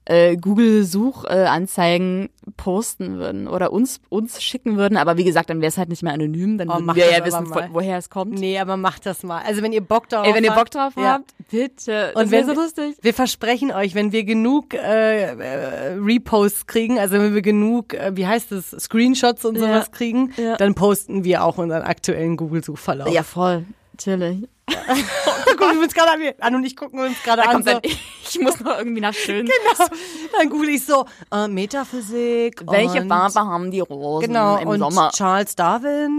[0.09, 4.97] äh, Google-Suchanzeigen posten würden oder uns uns schicken würden.
[4.97, 6.57] Aber wie gesagt, dann wäre es halt nicht mehr anonym.
[6.59, 8.33] Dann Oh, würden wir ja wissen, von, woher es kommt.
[8.39, 9.43] nee, aber macht das mal.
[9.47, 11.13] Also wenn ihr Bock darauf Ey, wenn ihr habt, Bock drauf ja.
[11.15, 12.13] habt, bitte.
[12.15, 12.97] Und wäre so lustig.
[13.03, 18.13] Wir versprechen euch, wenn wir genug äh, äh, Reposts kriegen, also wenn wir genug, äh,
[18.17, 19.61] wie heißt es, Screenshots und Ja.
[19.61, 20.57] sowas kriegen, Ja.
[20.57, 23.13] dann posten wir auch unseren aktuellen Google-Suchverlauf.
[23.13, 23.65] Ja, voll.
[23.93, 24.49] Natürlich.
[25.57, 26.21] Gucken wir uns gerade an.
[26.41, 27.63] Anne und ich gucken uns gerade an.
[27.63, 27.81] So, dann,
[28.31, 29.47] ich muss noch irgendwie nach schön.
[29.47, 29.89] genau.
[30.39, 32.63] Dann google ich so äh, Metaphysik.
[32.67, 35.11] Welche Farbe haben die Rosen Genau, im und Sommer?
[35.15, 36.19] Charles Darwin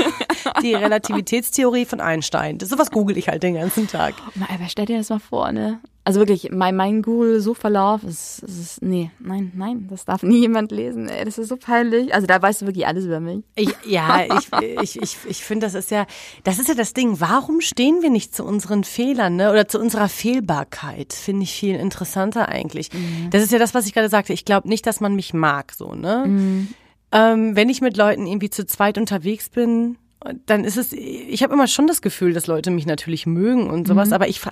[0.62, 2.58] die Relativitätstheorie von Einstein.
[2.58, 4.14] Das sowas google ich halt den ganzen Tag.
[4.34, 5.80] Mal, Aber stell dir das mal vor, ne?
[6.02, 11.08] Also wirklich, mein, mein Google-Suchverlauf ist, ist, nee, nein, nein, das darf nie jemand lesen,
[11.10, 12.14] ey, das ist so peinlich.
[12.14, 13.44] Also da weißt du wirklich alles über mich.
[13.54, 14.48] Ich, ja, ich,
[14.82, 16.06] ich, ich, ich finde, das ist ja,
[16.42, 17.20] das ist ja das Ding.
[17.20, 19.50] Warum stehen wir nicht zu unseren Fehlern, ne?
[19.50, 21.14] Oder zu unserer Fehlbarkeit?
[21.14, 22.90] Finde ich viel interessanter eigentlich.
[23.30, 24.34] Das ist ja das, was ich gerade sagte.
[24.34, 26.66] Ich glaube nicht, dass man mich mag, so, ne?
[27.12, 29.96] Ähm, wenn ich mit Leuten irgendwie zu zweit unterwegs bin,
[30.44, 33.88] dann ist es, ich habe immer schon das Gefühl, dass Leute mich natürlich mögen und
[33.88, 34.42] sowas, aber ich,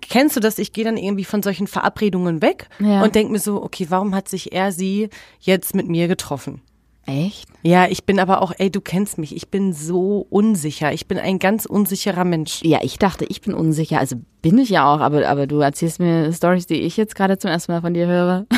[0.00, 3.04] kennst du das, ich gehe dann irgendwie von solchen Verabredungen weg Ja.
[3.04, 6.60] und denk mir so, okay, warum hat sich er, sie jetzt mit mir getroffen?
[7.06, 7.48] Echt?
[7.62, 10.92] Ja, ich bin aber auch, ey, du kennst mich, ich bin so unsicher.
[10.92, 12.60] Ich bin ein ganz unsicherer Mensch.
[12.62, 16.00] Ja, ich dachte, ich bin unsicher, also bin ich ja auch, aber, aber du erzählst
[16.00, 18.46] mir Stories, die ich jetzt gerade zum ersten Mal von dir höre.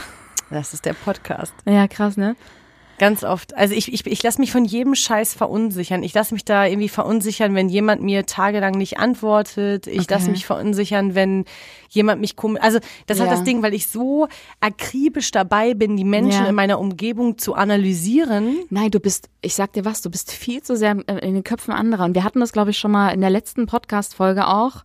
[0.50, 1.52] Das ist der Podcast.
[1.66, 2.34] Ja, krass, ne?
[2.98, 3.54] Ganz oft.
[3.56, 6.02] Also ich, ich, ich lasse mich von jedem Scheiß verunsichern.
[6.02, 9.86] Ich lasse mich da irgendwie verunsichern, wenn jemand mir tagelang nicht antwortet.
[9.86, 10.06] Ich Okay.
[10.14, 11.44] lasse mich verunsichern, wenn
[11.90, 12.60] jemand mich komisch.
[12.62, 13.28] Also das ist Ja.
[13.30, 14.26] halt das Ding, weil ich so
[14.60, 16.48] akribisch dabei bin, die Menschen Ja.
[16.48, 18.56] in meiner Umgebung zu analysieren.
[18.70, 21.72] Nein, du bist, ich sag dir was, du bist viel zu sehr in den Köpfen
[21.72, 22.04] anderer.
[22.04, 24.82] Und wir hatten das, glaube ich, schon mal in der letzten Podcast-Folge auch.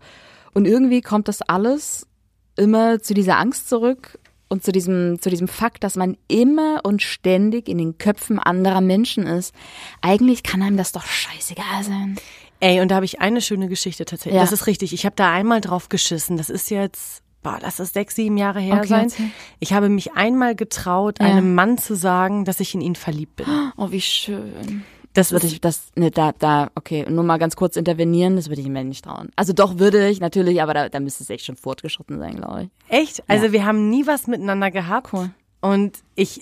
[0.53, 2.07] Und irgendwie kommt das alles
[2.55, 4.19] immer zu dieser Angst zurück
[4.53, 8.79] und zu diesem, zu diesem Fakt, dass man immer und ständig in den Köpfen anderer
[8.79, 9.53] Menschen ist.
[10.01, 12.15] Eigentlich kann einem das doch scheißegal sein.
[12.61, 14.35] Ey, und da habe ich eine schöne Geschichte tatsächlich.
[14.35, 14.41] Ja.
[14.41, 14.93] Das ist richtig.
[14.93, 16.37] Ich habe da einmal drauf geschissen.
[16.37, 19.11] Das ist jetzt, boah, lass es sechs, sieben Jahre her Okay, sein.
[19.59, 21.25] Ich habe mich einmal getraut, Ja.
[21.25, 23.47] einem Mann zu sagen, dass ich in ihn verliebt bin.
[23.75, 24.85] Oh, wie schön.
[25.13, 28.61] Das Würde ich, das, ne, da, da, okay, nur mal ganz kurz intervenieren, das würde
[28.61, 29.29] ich mir nicht trauen.
[29.35, 32.63] Also doch würde ich, natürlich, aber da, da müsste es echt schon fortgeschritten sein, glaube
[32.63, 32.69] ich.
[32.89, 33.23] echt?
[33.27, 35.13] Also wir haben nie was miteinander gehabt.
[35.13, 35.29] Cool.
[35.61, 36.41] Und ich,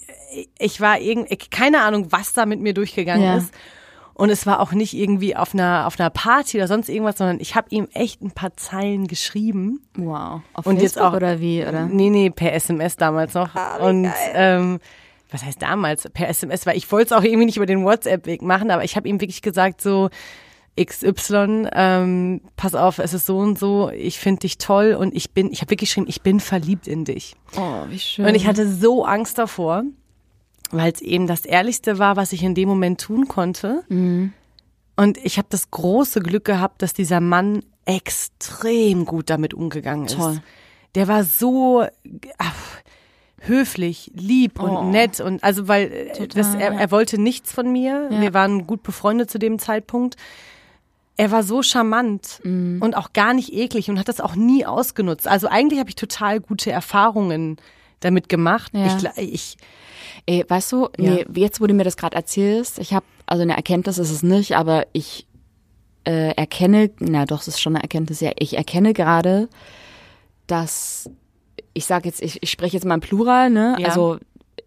[0.57, 3.37] ich war irgendwie, keine Ahnung, was da mit mir durchgegangen Ja.
[3.37, 3.53] ist.
[4.13, 7.39] Und es war auch nicht irgendwie auf einer, auf einer Party oder sonst irgendwas, sondern
[7.39, 9.81] ich habe ihm echt ein paar Zeilen geschrieben.
[9.95, 10.41] Wow.
[10.53, 11.87] Auf Und Facebook jetzt auch- oder wie, oder?
[11.87, 13.49] Nee, nee, per SMS damals noch.
[13.81, 14.79] und ähm,
[15.31, 16.07] was heißt damals?
[16.13, 18.95] Per SMS, weil ich wollte es auch irgendwie nicht über den WhatsApp-Weg machen, aber ich
[18.95, 20.09] habe ihm wirklich gesagt, so
[20.79, 25.31] XY, ähm, pass auf, es ist so und so, ich finde dich toll und ich
[25.31, 27.35] bin, ich habe wirklich geschrieben, ich bin verliebt in dich.
[27.57, 28.25] Oh, wie schön.
[28.25, 29.83] Und ich hatte so Angst davor,
[30.71, 33.83] weil es eben das Ehrlichste war, was ich in dem Moment tun konnte.
[33.89, 34.33] Mhm.
[34.95, 40.15] Und ich habe das große Glück gehabt, dass dieser Mann extrem gut damit umgegangen ist.
[40.15, 40.41] Toll.
[40.95, 41.85] Der war so
[42.37, 42.55] ach,
[43.43, 44.83] höflich, lieb und Oh.
[44.83, 46.79] nett und also weil äh, Total, das, er, ja.
[46.79, 48.07] er wollte nichts von mir.
[48.11, 48.21] Ja.
[48.21, 50.15] Wir waren gut befreundet zu dem Zeitpunkt.
[51.17, 52.81] Er war so charmant Mhm.
[52.81, 55.27] und auch gar nicht eklig und hat das auch nie ausgenutzt.
[55.27, 57.57] Also eigentlich habe ich total gute Erfahrungen
[57.99, 58.71] damit gemacht.
[58.73, 58.97] Ja.
[59.17, 59.57] Ich, ich
[60.27, 63.55] Ey, weißt du, nee, jetzt wo du mir das gerade erzählst, ich habe, also eine
[63.55, 65.25] Erkenntnis ist es nicht, aber ich
[66.05, 69.49] äh, erkenne, na doch, es ist schon eine Erkenntnis, ja, ich erkenne gerade,
[70.47, 71.09] dass
[71.73, 73.75] ich sage jetzt, ich, ich spreche jetzt mal im Plural, ne?
[73.79, 73.87] Ja.
[73.89, 74.17] Also,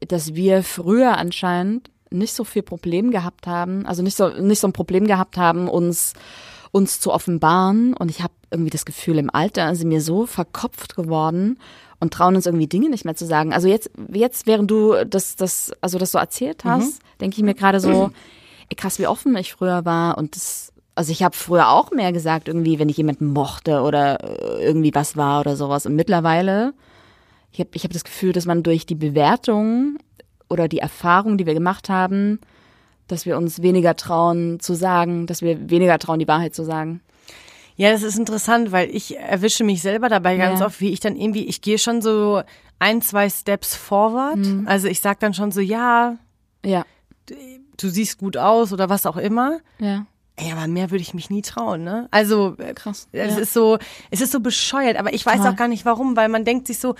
[0.06, 4.68] dass wir früher anscheinend nicht so viel Problem gehabt haben, also nicht so nicht so
[4.68, 6.14] ein Problem gehabt haben, uns
[6.74, 7.94] uns zu offenbaren.
[7.94, 11.58] Und ich habe irgendwie das Gefühl, im Alter sind wir so verkopft geworden
[12.00, 13.52] und trauen uns irgendwie Dinge nicht mehr zu sagen.
[13.52, 17.54] Also jetzt, jetzt während du das, das, also das so erzählt hast, denke ich mir
[17.54, 18.10] gerade so,
[18.76, 22.48] krass, wie offen ich früher war und das, also ich habe früher auch mehr gesagt,
[22.48, 25.86] irgendwie, wenn ich jemanden mochte oder äh, irgendwie was war oder sowas.
[25.86, 26.74] Und mittlerweile,
[27.54, 29.96] ich habe ich hab das Gefühl, dass man durch die Bewertung
[30.50, 32.40] oder die Erfahrung, die wir gemacht haben,
[33.06, 37.00] dass wir uns weniger trauen zu sagen, dass wir weniger trauen, die Wahrheit zu sagen.
[37.76, 40.66] Ja, das ist interessant, weil ich erwische mich selber dabei ganz Ja.
[40.66, 42.42] oft, wie ich dann irgendwie, ich gehe schon so
[42.78, 44.36] ein, zwei Steps forward.
[44.36, 44.64] Mhm.
[44.66, 46.16] Also ich sag dann schon so, ja,
[46.64, 46.84] Ja,
[47.76, 49.58] du siehst gut aus oder was auch immer.
[49.78, 52.08] ja, Ey, aber mehr würde ich mich nie trauen, ne?
[52.10, 53.06] Also äh, krass.
[53.12, 53.40] es ja.
[53.40, 53.78] ist so,
[54.10, 55.52] es ist so bescheuert, aber ich weiß Total.
[55.52, 56.96] auch gar nicht warum, weil man denkt sich so,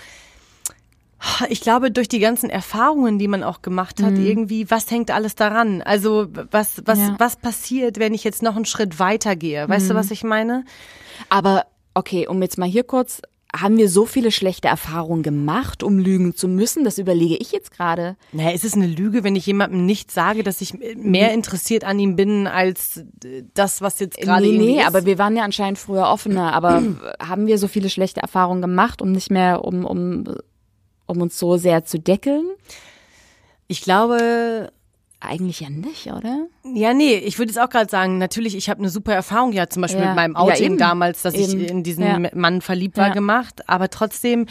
[1.49, 5.35] ich glaube, durch die ganzen Erfahrungen, die man auch gemacht hat, irgendwie, was hängt alles
[5.35, 5.81] daran?
[5.81, 7.15] Also, was, was, Ja.
[7.17, 9.67] was passiert, wenn ich jetzt noch einen Schritt weiter gehe?
[9.67, 10.65] Weißt du, was ich meine?
[11.29, 13.21] Aber okay, um jetzt mal hier kurz,
[13.55, 16.83] haben wir so viele schlechte Erfahrungen gemacht, um lügen zu müssen?
[16.83, 18.17] Das überlege ich jetzt gerade.
[18.33, 21.97] Naja, ist es eine Lüge, wenn ich jemandem nicht sage, dass ich mehr interessiert an
[21.97, 23.05] ihm bin, als
[23.53, 24.87] das, was jetzt gerade Nee, nee, ist?
[24.87, 26.51] aber wir waren ja anscheinend früher offener.
[26.53, 26.83] Aber
[27.25, 30.25] haben wir so viele schlechte Erfahrungen gemacht, um nicht mehr, um, um,
[31.07, 32.45] um uns so sehr zu deckeln?
[33.67, 34.71] ich glaube,
[35.21, 36.45] Eigentlich ja nicht, oder?
[36.75, 39.67] Ja, nee, ich würde jetzt auch gerade sagen, natürlich, ich habe eine super Erfahrung ja
[39.69, 40.07] zum Beispiel Ja.
[40.09, 40.77] mit meinem Ja, Outing eben.
[40.77, 41.61] damals, dass Eben.
[41.61, 42.19] ich in diesen Ja.
[42.35, 43.13] Mann verliebt war, Ja.
[43.13, 43.67] gemacht.
[43.67, 44.45] Aber trotzdem,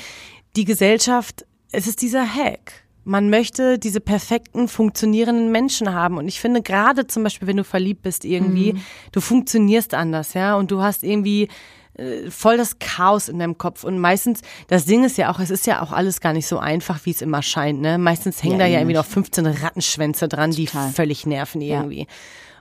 [0.57, 2.73] die Gesellschaft, es ist dieser Hack.
[3.05, 6.17] Man möchte diese perfekten, funktionierenden Menschen haben.
[6.19, 8.81] Und ich finde gerade zum Beispiel, wenn du verliebt bist irgendwie, Mhm.
[9.13, 11.49] du funktionierst anders, ja, und du hast irgendwie
[11.97, 13.85] äh, voll das Chaos in deinem Kopf.
[13.85, 16.59] Und meistens, das Ding ist ja auch, es ist ja auch alles gar nicht so
[16.59, 17.99] einfach, wie es immer scheint, ne?
[17.99, 19.15] Meistens hängen Ja, da ja irgendwie noch nicht.
[19.15, 20.91] 15 Rattenschwänze dran, die Total.
[20.91, 22.07] völlig nerven irgendwie.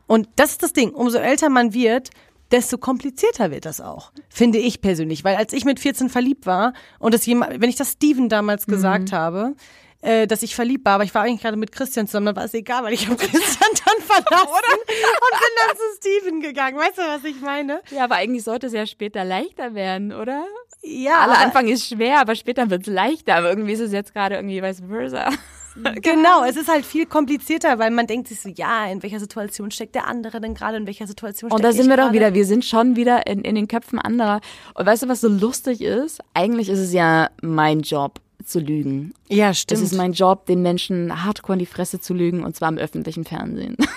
[0.07, 0.91] Und das ist das Ding.
[0.91, 2.09] Umso älter man wird,
[2.51, 4.11] desto komplizierter wird das auch.
[4.29, 5.23] Finde ich persönlich.
[5.23, 8.67] Weil als ich mit 14 verliebt war und das jemand, wenn ich das Steven damals
[8.67, 9.15] gesagt Mhm.
[9.15, 9.55] habe,
[10.03, 12.43] äh, dass ich verliebt war, aber ich war eigentlich gerade mit Christian zusammen, dann war
[12.43, 16.77] es egal, weil ich habe Christian dann verlassen und bin dann zu Steven gegangen.
[16.77, 17.81] Weißt du, was ich meine?
[17.89, 20.45] Ja, aber eigentlich sollte es ja später leichter werden, oder?
[20.81, 23.35] Ja, Aller Anfang ist schwer, aber später wird es leichter.
[23.35, 25.29] Aber irgendwie ist es jetzt gerade irgendwie vice versa.
[25.75, 29.71] Genau, es ist halt viel komplizierter, weil man denkt sich so, ja, in welcher Situation
[29.71, 32.15] steckt der andere denn gerade, in welcher Situation steckt Und da sind wir doch gerade?
[32.15, 34.39] wieder, wir sind schon wieder in, in den Köpfen anderer.
[34.75, 36.19] Und weißt du, was so lustig ist?
[36.35, 39.13] Eigentlich ist es ja mein Job zu lügen.
[39.29, 39.82] Ja, Es stimmt.
[39.82, 43.23] ist mein Job, den Menschen hardcore in die Fresse zu lügen und zwar im öffentlichen
[43.25, 43.77] Fernsehen.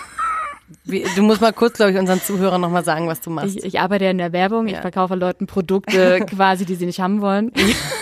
[0.83, 3.55] Wie, du musst mal kurz, glaube ich, unseren Zuhörern nochmal sagen, was du machst.
[3.57, 4.81] Ich, ich arbeite ja in der Werbung, ich Ja.
[4.81, 7.51] verkaufe Leuten Produkte quasi, die sie nicht haben wollen.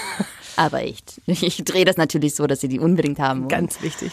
[0.56, 3.50] Aber ich, ich drehe das natürlich so, dass sie die unbedingt haben wollen.
[3.50, 4.12] Ganz wichtig.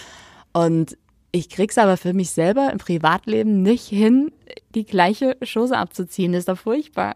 [0.53, 0.99] Und
[1.31, 4.33] ich krieg's aber für mich selber im Privatleben nicht hin,
[4.75, 6.33] die gleiche Chose abzuziehen.
[6.33, 7.15] Das ist doch furchtbar.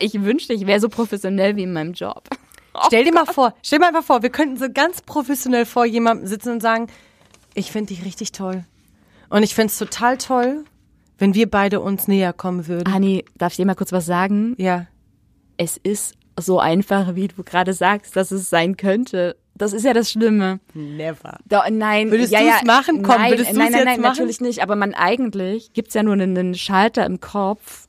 [0.00, 2.28] Ich wünschte, ich wäre so professionell wie in meinem Job.
[2.86, 5.84] Stell dir mal vor, stell dir mal einfach vor, wir könnten so ganz professionell vor
[5.84, 6.86] jemandem sitzen und sagen,
[7.54, 8.64] ich finde dich richtig toll.
[9.28, 10.64] Und ich fände es total toll,
[11.18, 12.92] wenn wir beide uns näher kommen würden.
[12.92, 14.54] Hani, darf ich dir mal kurz was sagen?
[14.58, 14.86] Ja.
[15.56, 19.36] Es ist so einfach, wie du gerade sagst, dass es sein könnte.
[19.54, 20.60] Das ist ja das Schlimme.
[20.72, 21.38] Never.
[21.44, 23.02] Da, nein, Würdest ja, du's ja, machen?
[23.02, 24.12] Komm, nein, würdest nein, nein, jetzt nein, machen?
[24.12, 24.62] natürlich nicht.
[24.62, 27.88] Aber man eigentlich gibt's ja nur einen, einen Schalter im Kopf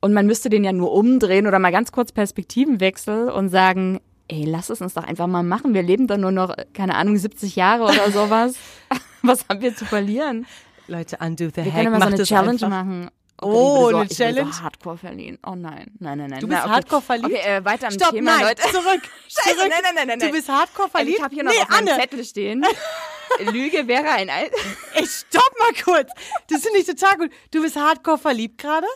[0.00, 4.44] und man müsste den ja nur umdrehen oder mal ganz kurz Perspektivenwechsel und sagen, ey,
[4.44, 5.74] lass es uns doch einfach mal machen.
[5.74, 8.54] Wir leben doch nur noch, keine Ahnung, 70 Jahre oder sowas.
[9.22, 10.46] Was haben wir zu verlieren?
[10.86, 11.74] Leute, undo the Wir hack.
[11.84, 12.68] können mal so eine Challenge einfach.
[12.68, 13.10] machen.
[13.42, 14.52] Oh, würde eine so, Challenge?
[14.52, 15.38] so hardcore verlieren.
[15.46, 16.40] Oh nein, nein, nein, nein.
[16.40, 16.74] Du bist Na, okay.
[16.74, 17.34] hardcore verliebt?
[17.38, 18.62] Okay, äh, weiter im Stopp, Thema, nein, Leute.
[18.70, 19.00] zurück.
[19.28, 19.70] Scheiße, zurück.
[19.70, 21.18] nein, nein, nein, nein, Du bist hardcore Ey, verliebt?
[21.18, 22.00] Ich habe hier noch nee, auf meinem Anne.
[22.00, 22.64] Zettel stehen.
[23.52, 24.50] Lüge wäre ein Al
[24.94, 26.10] Ey, stopp mal kurz.
[26.48, 27.30] Das finde ich total gut.
[27.50, 28.86] Du bist hardcore verliebt gerade?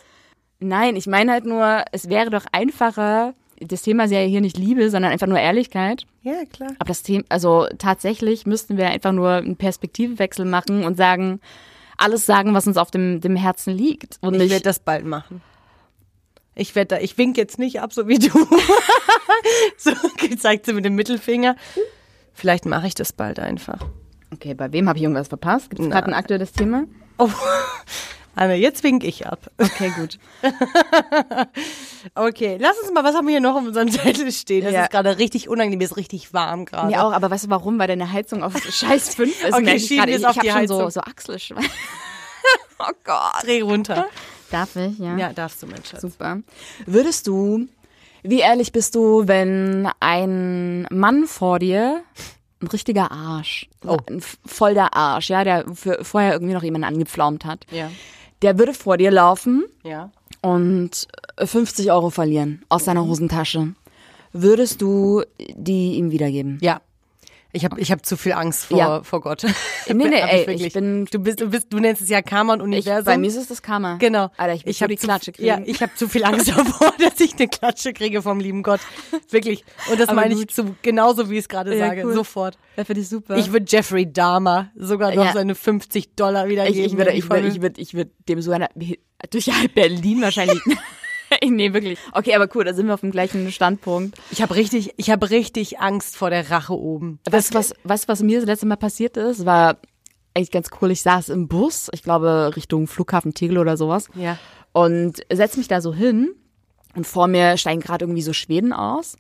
[0.65, 3.35] Nein, ich meine halt nur, es wäre doch einfacher.
[3.61, 6.07] Das Thema ist ja hier nicht Liebe, sondern einfach nur Ehrlichkeit.
[6.23, 6.71] Ja, klar.
[6.79, 11.41] Aber das Thema, also tatsächlich müssten wir einfach nur einen Perspektivwechsel machen und sagen,
[11.99, 14.19] alles sagen, was uns auf dem, dem Herzen liegt.
[14.23, 15.43] Und Ich werde das bald machen.
[16.55, 18.31] Ich werde da, ich wink jetzt nicht ab, so wie du.
[19.77, 19.93] so
[20.39, 21.57] zeigt sie mit dem Mittelfinger.
[22.33, 23.81] Vielleicht mache ich das bald einfach.
[24.33, 25.69] okay, bei wem habe ich irgendwas verpasst?
[25.71, 26.85] Gibt es gerade ein aktuelles Thema?
[27.19, 27.29] Oh,
[28.37, 29.51] Anne, jetzt wink ich ab.
[29.59, 30.19] Okay, gut.
[32.15, 34.65] Okay, lass uns mal, was haben wir hier noch auf unserem Zettel stehen?
[34.65, 34.83] Das Ja.
[34.85, 36.89] ist gerade richtig unangenehm, mir ist richtig warm gerade.
[36.89, 37.79] Mir auch, aber weißt du warum?
[37.79, 39.45] Weil deine Heizung auf scheiß 5 ist.
[39.55, 41.65] Okay, ich es ich ich habe schon so, so Achselschwein.
[42.79, 43.43] oh Gott.
[43.43, 44.07] Dreh runter.
[44.51, 44.99] Darf ich?
[44.99, 45.17] Ja.
[45.17, 46.03] Ja, darfst du, mein Schatz.
[46.03, 46.41] Super.
[46.87, 47.67] Würdest du
[48.23, 52.03] Wie ehrlich bist du, wenn ein Mann vor dir,
[52.61, 53.97] ein richtiger Arsch, Oh.
[54.09, 57.91] ein f- voll der Arsch, ja, der für, vorher irgendwie noch jemanden angepflaumt hat, Ja.
[58.43, 60.11] Der würde vor dir laufen Ja.
[60.43, 63.75] und äh, 50 Euro verlieren aus seiner Hosentasche.
[64.33, 65.23] Würdest du
[65.55, 66.59] die ihm wiedergeben?
[66.61, 66.81] Ja.
[67.57, 69.03] Ich habe ich hab zu viel Angst vor, Ja.
[69.05, 69.45] vor Gott.
[69.87, 70.67] Nee, nee, ey, wirklich.
[70.67, 73.05] ich bin- du bist, du bist, du nennst es ja Karma und Ich, Universum.
[73.05, 73.97] bei mir ist es das Karma.
[73.99, 74.31] Genau.
[74.37, 75.47] Alter, ich, ich hab die Klatsche kriegen.
[75.47, 78.81] Ja, ich habe zu viel Angst davor, dass ich eine Klatsche kriege vom lieben Gott.
[79.31, 79.65] Wirklich.
[79.91, 80.51] Und das Aber meine ich gut.
[80.51, 82.03] zu, genauso, wie ich es gerade Ja, sage.
[82.05, 82.13] cool.
[82.15, 82.59] Sofort.
[82.77, 83.37] ja, finde ich super.
[83.37, 85.33] Ich würde Jeffrey Dahmer sogar noch Ja.
[85.33, 86.81] seine 50 Dollar wiedergeben.
[86.81, 88.69] ich, ich würde, ich würde, voll- ich würde, ich würde dem so einer,
[89.31, 90.61] durch halb Berlin wahrscheinlich.
[91.51, 91.99] nee, wirklich.
[92.13, 94.19] Okay, aber cool, da sind wir auf dem gleichen Standpunkt.
[94.31, 97.19] ich habe richtig, ich habe richtig Angst vor der Rache oben.
[97.31, 99.47] Weißt du, was, du, was mir das letzte Mal passiert ist?
[99.47, 99.79] War
[100.35, 100.91] eigentlich ganz cool.
[100.91, 104.09] Ich saß im Bus, ich glaube Richtung Flughafen Tegel oder sowas.
[104.15, 104.39] Ja.
[104.73, 106.35] Und setz mich da so hin
[106.95, 109.17] und vor mir steigen gerade irgendwie so Schweden aus.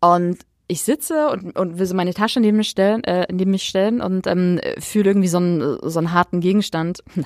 [0.00, 3.62] Und ich sitze und, und will so meine Tasche neben mich stellen, äh, neben mich
[3.62, 7.02] stellen und ähm, fühle irgendwie so einen, so einen harten Gegenstand.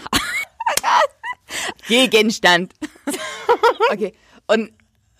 [1.88, 2.72] Gegenstand.
[3.90, 4.12] okay.
[4.53, 4.71] Und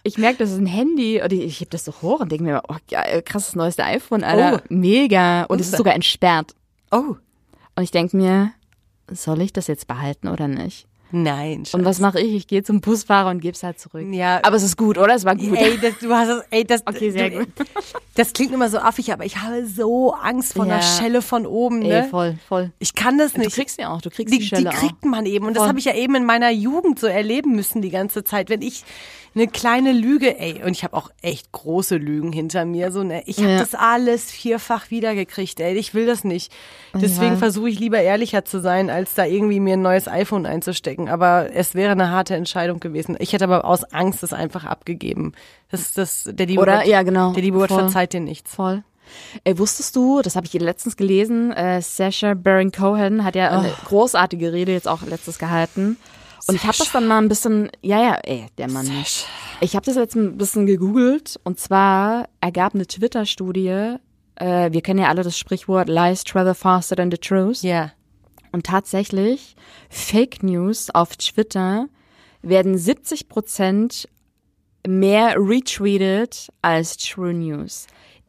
[0.05, 2.45] ich merke, das ist ein Handy und ich, ich heb das so hoch und denke
[2.45, 4.61] mir, oh geil, krasses neueste iPhone, Alter.
[4.63, 4.67] Oh.
[4.69, 5.45] Mega.
[5.45, 6.55] Und es ist sogar entsperrt.
[6.91, 7.17] Oh.
[7.77, 8.51] Und ich denke mir,
[9.11, 10.87] soll ich das jetzt behalten oder nicht?
[11.15, 11.65] Nein.
[11.73, 12.35] Und was mache ich?
[12.35, 14.07] Ich gehe zum Busfahrer und gebe es halt zurück.
[14.13, 14.41] Ja.
[14.45, 15.15] Aber es ist gut, oder?
[15.15, 15.55] Es war gut.
[15.59, 17.49] Ey, das, du hast es, ey, das, Okay, sehr du, gut.
[18.15, 20.75] Das klingt immer so affig, aber ich habe so Angst vor Ja.
[20.77, 22.05] einer Schelle von oben, ne?
[22.05, 22.73] Ey, voll, voll.
[22.79, 23.53] Ich kann das Du nicht.
[23.55, 25.45] kriegst die auch, du kriegst die, die, Schelle die kriegt man eben.
[25.47, 25.69] Und das Voll.
[25.69, 28.49] habe ich ja eben in meiner Jugend so erleben müssen die ganze Zeit.
[28.49, 28.83] Wenn ich
[29.35, 33.23] eine kleine Lüge, ey, und ich habe auch echt große Lügen hinter mir, so ne,
[33.27, 33.59] ich habe Ja.
[33.59, 36.53] das alles vierfach wiedergekriegt, ey, ich will das nicht.
[36.95, 37.39] Deswegen Ja.
[37.39, 41.09] versuche ich lieber ehrlicher zu sein, als da irgendwie mir ein neues iPhone einzustecken.
[41.09, 43.17] Aber es wäre eine harte Entscheidung gewesen.
[43.19, 45.33] Ich hätte aber aus Angst es einfach abgegeben.
[45.71, 46.79] Das ist das, der liebe Oder?
[46.79, 47.33] Gott, Ja, genau.
[47.33, 48.55] Der liebe Gott verzeiht dir nichts.
[48.55, 48.83] Voll.
[49.45, 53.69] Ey, wusstest du, das habe ich letztens gelesen, äh, Sacha Baron Cohen hat ja eine
[53.69, 53.87] Oh.
[53.89, 55.97] großartige Rede jetzt auch letztes gehalten.
[56.47, 58.91] Und ich habe das dann mal ein bisschen, ja, ja, ey, der Mann.
[59.61, 63.99] Ich habe das jetzt ein bisschen gegoogelt und zwar ergab eine Twitter-Studie,
[64.37, 67.63] äh, wir kennen ja alle das Sprichwort Lies travel faster than the truth.
[67.63, 67.93] Ja.
[68.51, 69.55] Und tatsächlich,
[69.89, 71.89] Fake News auf Twitter
[72.43, 74.09] werden 70 Prozent
[74.87, 77.87] mehr retweetet als True News.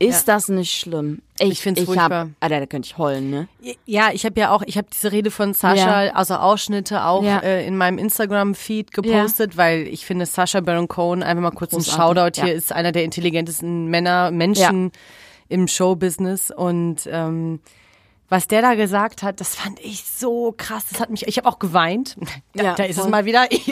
[0.09, 1.21] Ist das nicht schlimm?
[1.39, 2.09] Ich ich furchtbar.
[2.21, 3.47] Hab, Alter, da könnte ich heulen, ne?
[3.85, 6.13] Ja, ich habe ja auch, ich habe diese Rede von Sascha, Ja.
[6.13, 7.39] also Ausschnitte auch Ja.
[7.39, 11.77] äh, in meinem Instagram-Feed gepostet, weil ich finde Sascha Baron Cohen, einfach mal kurz ein
[11.77, 12.57] Großartig, Shoutout hier, ja.
[12.57, 14.91] ist einer der intelligentesten Männer, Menschen
[15.49, 17.59] im Showbusiness und ähm,
[18.33, 20.85] was der da gesagt hat, das fand ich so krass.
[20.89, 22.17] Das hat mich, ich habe auch geweint.
[22.55, 23.11] Da, Ja, da ist es voll.
[23.11, 23.47] mal wieder.
[23.51, 23.71] Ich,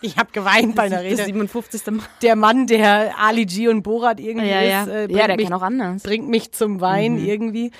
[0.00, 1.24] ich habe geweint bei einer Rede.
[1.24, 1.86] 57.
[1.90, 2.04] Mal.
[2.22, 4.82] Der Mann, der Ali G und Borat irgendwie Ja, ja.
[4.82, 6.02] ist, äh, Ja, bringt der mich kann auch anders.
[6.02, 7.24] bringt mich zum Wein Mhm.
[7.26, 7.70] irgendwie.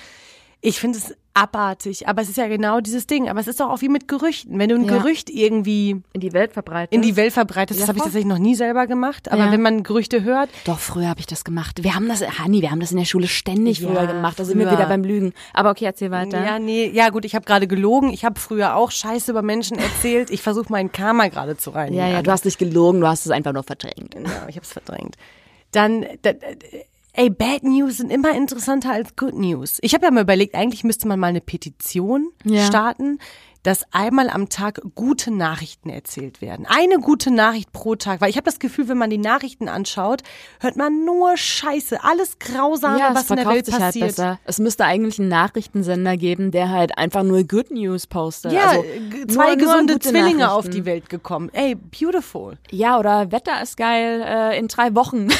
[0.61, 3.29] Ich finde es abartig, aber es ist ja genau dieses Ding.
[3.29, 4.59] Aber es ist doch auch wie mit Gerüchten.
[4.59, 4.98] Wenn du ein Ja.
[4.98, 6.92] Gerücht irgendwie In die Welt verbreitet.
[6.92, 9.31] in die Welt verbreitest, Ja, das habe ich tatsächlich noch nie selber gemacht.
[9.31, 9.53] Aber Ja.
[9.53, 11.83] wenn man Gerüchte hört, Doch, früher habe ich das gemacht.
[11.85, 14.38] Wir haben das, Hanni, wir haben das in der Schule ständig früher gemacht.
[14.38, 15.33] Da sind wir wieder beim Lügen.
[15.55, 16.44] Aber okay, erzähl weiter.
[16.44, 18.11] ja, nee, ja gut, ich habe gerade gelogen.
[18.12, 20.31] Ich habe früher auch Scheiße über Menschen erzählt.
[20.31, 21.98] Ich versuche mein Karma gerade zu reinigen.
[21.98, 24.14] ja, ja, du hast nicht gelogen, du hast es einfach nur verdrängt.
[24.14, 25.16] Ja, ich habe es verdrängt.
[25.72, 26.46] Dann, da, da,
[27.19, 29.79] ey, Bad News sind immer interessanter als Good News.
[29.83, 32.65] Ich habe ja mal überlegt, eigentlich müsste man mal eine Petition Ja.
[32.65, 33.19] starten,
[33.65, 36.65] dass einmal am Tag gute Nachrichten erzählt werden.
[36.69, 40.23] Eine gute Nachricht pro Tag, weil ich habe das Gefühl, wenn man die Nachrichten anschaut,
[40.61, 44.07] hört man nur Scheiße, alles Grausame, Ja, was in der verkauft Welt sich halt passiert.
[44.07, 44.39] besser.
[44.45, 48.53] Es müsste eigentlich einen Nachrichtensender geben, der halt einfach nur Good News postet.
[48.53, 51.51] Ja, also, nur- zwei nur gesunde gute Zwillinge auf die Welt gekommen.
[51.53, 52.59] Ey, beautiful.
[52.71, 55.27] Ja, oder Wetter ist geil äh, in drei Wochen.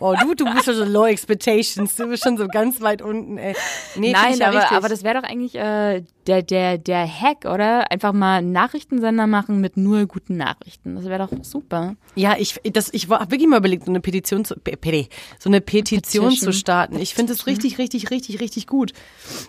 [0.00, 1.94] Oh, du, du bist schon so low expectations.
[1.96, 3.54] Du bist schon so ganz weit unten, ey.
[3.96, 4.76] Nee, Nein, ja aber, richtig.
[4.76, 7.90] aber das wäre doch eigentlich äh, der, der, der Hack, oder?
[7.90, 10.94] Einfach mal einen Nachrichtensender machen mit nur guten Nachrichten.
[10.94, 11.96] Das wäre doch super.
[12.14, 16.28] Ja, ich, das, ich habe wirklich mal überlegt, so eine Petition zu, so eine Petition
[16.28, 16.52] Petition.
[16.52, 16.98] zu starten.
[16.98, 18.92] Ich finde es richtig, richtig, richtig, richtig gut.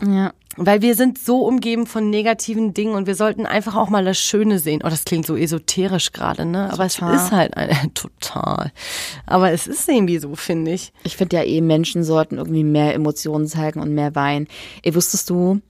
[0.06, 0.34] Ja.
[0.62, 4.20] Weil wir sind so umgeben von negativen Dingen und wir sollten einfach auch mal das
[4.20, 4.82] Schöne sehen.
[4.84, 6.66] Oh, das klingt so esoterisch gerade, ne?
[6.72, 7.16] Aber Total.
[7.16, 8.72] es ist halt ein, total.
[9.26, 10.92] Aber es ist irgendwie so, finde ich.
[11.04, 14.48] Ich finde ja eh, Menschen sollten irgendwie mehr Emotionen zeigen und mehr weinen.
[14.84, 15.62] Ey, wusstest du,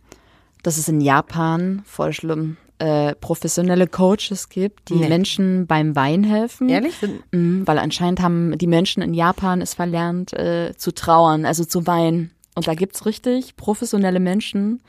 [0.63, 5.09] dass es in Japan, voll schlimm, äh, professionelle Coaches gibt, die Nee.
[5.09, 6.67] Menschen beim Wein helfen?
[6.69, 6.95] Ehrlich?
[7.31, 11.85] Mhm, weil anscheinend haben die Menschen in Japan es verlernt, äh, zu trauern, also zu
[11.85, 12.31] weinen.
[12.59, 14.81] Und da gibt's richtig professionelle Menschen,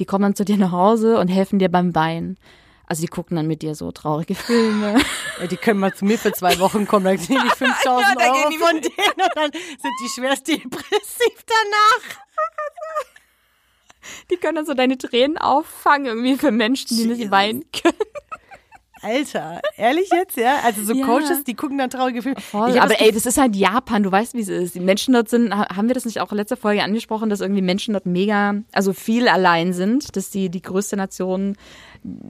[0.00, 2.36] die kommen dann zu dir nach Hause und helfen dir beim Weinen.
[2.84, 5.00] Also die gucken dann mit dir so traurige Filme.
[5.40, 8.14] Ja, die können mal zu mir für zwei Wochen kommen, dann kriege ich 5000 Ja,
[8.16, 12.18] dann Euro gehen die von denen und dann sind die schwerst depressiv danach.
[14.30, 17.30] Die können dann so deine Tränen auffangen, irgendwie für Menschen, die nicht Jesus.
[17.30, 17.94] weinen können.
[19.02, 20.60] Alter, ehrlich jetzt, ja?
[20.64, 21.04] Also so Ja.
[21.04, 22.40] Coaches, die gucken dann traurige Filme.
[22.40, 24.74] Voll, aber das ey, das ist halt Japan, du weißt, wie es ist.
[24.74, 27.40] Die Menschen dort sind, ha- haben wir das nicht auch in letzter Folge angesprochen, dass
[27.40, 31.56] irgendwie Menschen dort mega, also viel allein sind, dass die die größte Nation,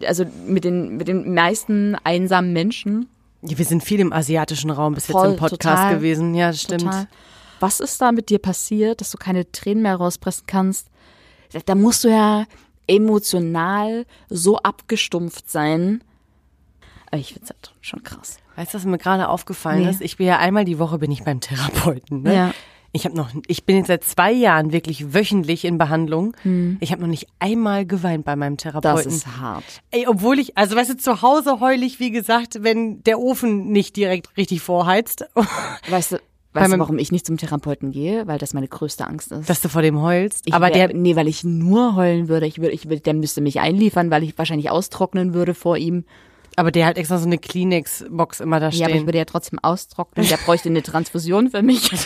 [0.07, 3.09] also mit den, mit den meisten einsamen Menschen.
[3.43, 6.35] Ja, wir sind viel im asiatischen Raum bis Voll, jetzt im Podcast total, gewesen.
[6.35, 6.83] Ja, das stimmt.
[6.83, 7.09] Total.
[7.61, 10.89] Was ist da mit dir passiert, dass du keine Tränen mehr rauspressen kannst?
[11.67, 12.45] Da musst du ja
[12.87, 16.03] emotional so abgestumpft sein.
[17.13, 18.39] Aber Ich find's halt schon krass.
[18.57, 19.91] Weißt du, was mir gerade aufgefallen Nee.
[19.91, 20.01] ist?
[20.01, 22.23] Ich bin ja einmal die Woche bin ich beim Therapeuten.
[22.23, 22.35] Ne?
[22.35, 22.55] Ja.
[22.95, 26.37] Ich habe noch, ich bin jetzt seit zwei Jahren wirklich wöchentlich in Behandlung.
[26.81, 28.99] Ich habe noch nicht einmal geweint bei meinem Therapeuten.
[28.99, 29.05] Hm.
[29.05, 29.65] Das ist hart.
[29.93, 33.69] Ey, obwohl ich, also weißt du, zu Hause heul ich, wie gesagt, wenn der Ofen
[33.73, 35.25] nicht direkt richtig vorheizt,
[35.89, 36.17] Weißt du,
[36.53, 38.27] weißt du, warum ich nicht zum Therapeuten gehe?
[38.27, 39.49] Weil das meine größte Angst ist.
[39.49, 40.43] dass du vor dem heulst.
[40.45, 42.47] Ich Aber wär, der, nee, weil ich nur heulen würde.
[42.47, 46.05] Ich würde, ich würde, der müsste mich einliefern, weil ich wahrscheinlich austrocknen würde vor ihm.
[46.57, 49.07] Aber der hat extra so eine Kleenex-Box immer da Ja, aber ich stehen.
[49.07, 50.27] würde ja trotzdem austrocknen.
[50.29, 51.91] Der bräuchte eine Transfusion für mich.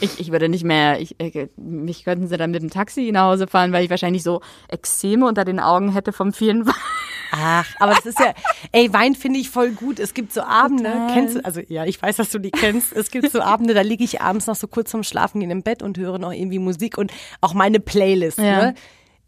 [0.00, 3.24] ich, ich würde nicht mehr, ich, äh, mich könnten sie dann mit dem Taxi nach
[3.24, 6.74] Hause fahren, weil ich wahrscheinlich so Ekzeme unter den Augen hätte vom vielen Weinen.
[7.32, 8.32] Ach, aber das ist ja,
[8.72, 10.00] ey, Wein finde ich voll gut.
[10.00, 11.12] Es gibt so Abende, Total.
[11.14, 12.92] kennst du, also ja, ich weiß, dass du die kennst.
[12.92, 15.80] Es gibt so Abende, da liege ich abends noch so kurz vorm Schlafengehen im Bett
[15.82, 18.66] und höre noch irgendwie Musik und auch meine Playlist, Ja.
[18.66, 18.74] ne?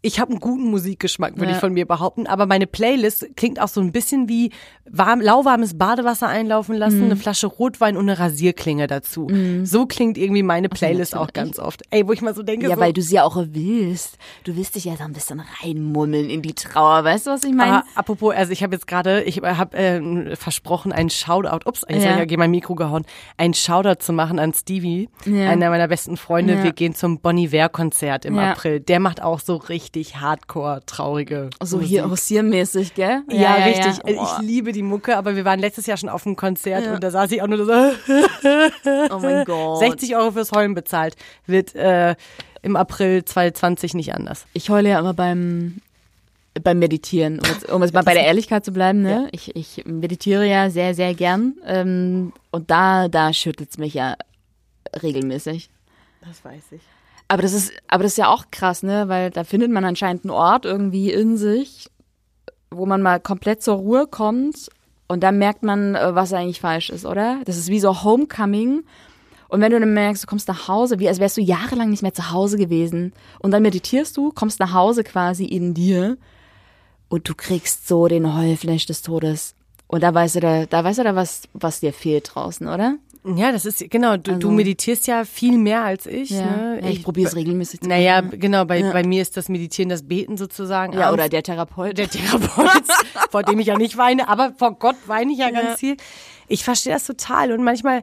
[0.05, 1.51] Ich habe einen guten Musikgeschmack, würde Ja.
[1.53, 4.51] ich von mir behaupten, aber meine Playlist klingt auch so ein bisschen wie
[4.91, 7.05] warm, lauwarmes Badewasser einlaufen lassen, Mhm.
[7.05, 9.29] eine Flasche Rotwein und eine Rasierklinge dazu.
[9.63, 11.53] So klingt irgendwie meine Playlist auch natürlich.
[11.55, 11.83] ganz oft.
[11.89, 14.17] Ey, wo ich mal so denke, Ja, so, weil du sie ja auch willst.
[14.43, 17.05] Du willst dich ja so ein bisschen reinmummeln in die Trauer.
[17.05, 17.77] Weißt du, was ich meine?
[17.77, 22.03] Aber apropos, also ich habe jetzt gerade, ich habe äh, versprochen, einen Shoutout, ups, jetzt
[22.03, 22.09] Ja.
[22.09, 23.05] habe ich ja gegen mein Mikro gehauen,
[23.37, 25.49] einen Shoutout zu machen an Stevie, Ja.
[25.49, 26.55] einer meiner besten Freunde.
[26.55, 26.63] Ja.
[26.63, 28.37] Wir gehen zum Bon Iver Konzert im.
[28.37, 28.81] April.
[28.81, 31.89] Der macht auch so richtig hardcore, traurige So Musik.
[31.89, 33.21] hier hausiermäßig, gell?
[33.29, 33.97] Ja, richtig.
[34.05, 34.37] Ja.
[34.39, 36.93] Ich liebe die Mucke, aber wir waren letztes Jahr schon auf einem Konzert Ja.
[36.95, 37.71] und da saß ich auch nur so,
[39.11, 39.79] Oh mein Gott.
[39.79, 41.15] 60 Euro fürs Heulen bezahlt.
[41.45, 42.15] Wird äh,
[42.61, 44.45] im April 2020 nicht anders.
[44.53, 45.79] Ich heule ja immer beim
[46.63, 49.23] beim Meditieren, um jetzt, um jetzt mal bei der Ehrlichkeit zu bleiben, ne?
[49.23, 49.27] Ja.
[49.31, 51.55] Ich, ich meditiere ja sehr, sehr gern.
[51.65, 54.15] Ähm, und da, da schüttelt's mich ja
[55.01, 55.71] regelmäßig.
[56.21, 56.81] Das weiß ich.
[57.33, 59.09] Aber das ist, aber das ist ja auch krass, ne?
[59.09, 61.89] Weil da findet man anscheinend einen Ort irgendwie in sich,
[62.69, 64.69] wo man mal komplett zur Ruhe kommt
[65.07, 67.39] und dann merkt man, äh, was eigentlich falsch ist, oder?
[67.45, 68.83] Das ist wie so Homecoming.
[69.47, 72.03] Und wenn du dann merkst, du kommst nach Hause, wie als wärst du jahrelang nicht
[72.03, 73.13] mehr zu Hause gewesen.
[73.39, 76.19] Und dann meditierst du, kommst nach Hause quasi in dir
[77.09, 79.55] und du kriegst so den Heulflash des Todes.
[79.87, 82.97] Und da weißt du da, da weißt du da, was, was dir fehlt draußen, oder?
[83.25, 86.31] Ja, das ist, genau, du, du Also- meditierst ja viel mehr als ich.
[86.31, 86.79] Ne?
[86.81, 88.39] ja ich probiere es regelmäßig zu Naja, machen.
[88.39, 90.93] genau, bei, bei mir ist das Meditieren das Beten sozusagen.
[90.93, 91.13] Ja, abends.
[91.13, 91.97] oder der Therapeut.
[91.97, 92.83] der Therapeut,
[93.31, 95.95] vor dem ich ja nicht weine, aber vor Gott weine ich ja ganz viel.
[96.49, 98.01] Ich verstehe das total und manchmal,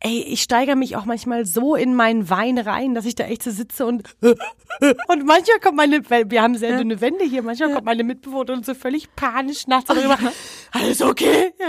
[0.00, 3.42] ey, ich steigere mich auch manchmal so in meinen Wein rein, dass ich da echt
[3.42, 7.72] so sitze und und manchmal kommt meine, weil wir haben sehr dünne Wände hier, manchmal
[7.72, 10.18] kommt meine Mitbewohnerin so völlig panisch nachts darüber,
[10.72, 11.66] alles okay, ja,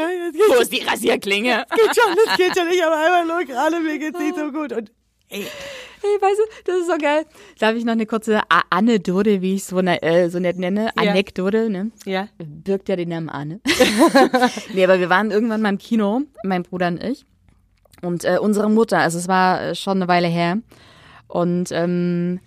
[0.50, 1.66] Wo ist die Rasierklinge?
[1.76, 4.74] geht schon, das geht schon, ich habe einmal nur gerade, mir geht's nicht so gut
[4.74, 4.92] und
[5.30, 5.46] ey,
[6.02, 7.26] Hey, weißt du, das ist so geil.
[7.60, 10.86] Darf ich noch eine kurze Anekdote, wie ich es so, ne, äh, so nett nenne?
[10.86, 11.12] Ja.
[11.12, 11.92] Anekdote, ne?
[12.06, 13.60] ja, Birgt ja den Namen Anne.
[14.74, 17.26] nee, aber wir waren irgendwann mal im Kino, mein Bruder und ich.
[18.02, 20.58] Und äh, unsere Mutter, also es war äh, schon eine Weile her.
[21.28, 22.40] Und ähm,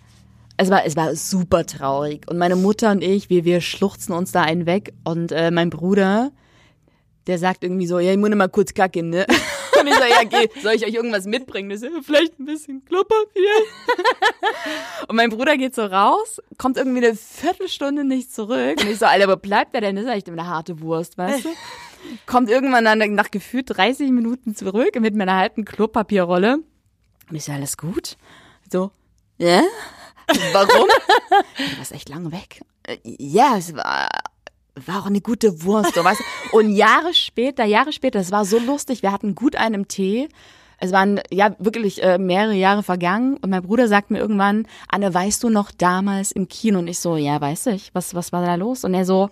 [0.57, 2.29] es war, es war super traurig.
[2.29, 4.93] Und meine Mutter und ich, wir, wir schluchzen uns da einen weg.
[5.05, 6.31] Und äh, mein Bruder,
[7.27, 9.27] der sagt irgendwie so, ja, ich muss noch mal kurz kacken, ne?
[9.81, 11.71] Und ich so, ja, geh, soll ich euch irgendwas mitbringen?
[11.71, 13.51] Ist ja, vielleicht ein bisschen Klopapier.
[15.09, 18.81] Und mein Bruder geht so raus, kommt irgendwie eine Viertelstunde nicht zurück.
[18.81, 19.97] Und ich so, Alter, wo bleibt der denn?
[19.97, 21.49] Das ist echt eine harte Wurst, weißt du?
[22.27, 26.59] Kommt irgendwann dann nach gefühlt 30 Minuten zurück mit meiner halben Klopapierrolle.
[27.31, 28.17] Und ich so, alles gut?
[28.71, 28.91] So,
[29.39, 29.63] ja?
[30.53, 30.89] Warum?
[31.57, 32.63] du warst echt lange weg.
[33.05, 34.09] Ja, es war,
[34.87, 36.23] war auch eine gute Wurst, so, weißt?
[36.53, 40.29] Und Jahre später, Jahre später, es war so lustig, wir hatten gut einen im Tee.
[40.79, 45.13] Es waren ja wirklich äh, mehrere Jahre vergangen und mein Bruder sagt mir irgendwann, Anne,
[45.13, 46.81] weißt du noch damals im Kino?
[46.81, 47.95] Und ich so, ja, weiß ich.
[47.95, 48.85] Was, was war da los?
[48.85, 49.31] Und er so,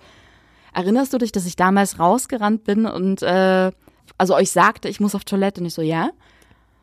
[0.73, 3.73] erinnerst du dich, dass ich damals rausgerannt bin und äh,
[4.19, 5.61] also euch sagte, ich muss auf Toilette?
[5.61, 6.11] Und ich so, ja.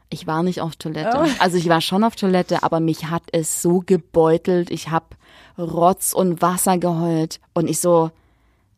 [0.09, 1.17] Ich war nicht auf Toilette.
[1.21, 1.27] Oh.
[1.39, 4.71] Also ich war schon auf Toilette, aber mich hat es so gebeutelt.
[4.71, 5.17] Ich hab
[5.57, 7.41] Rotz und Wasser geheult.
[7.53, 8.11] Und ich so,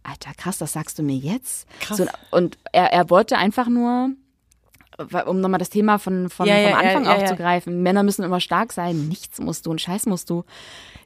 [0.03, 1.68] Alter, krass, das sagst du mir jetzt?
[1.82, 1.97] Krass.
[1.97, 4.10] So, und er, er wollte einfach nur,
[5.26, 7.16] um nochmal das Thema von, von Ja, vom ja, Anfang ja.
[7.16, 10.45] aufzugreifen, Männer müssen immer stark sein, nichts musst du und Scheiß musst du.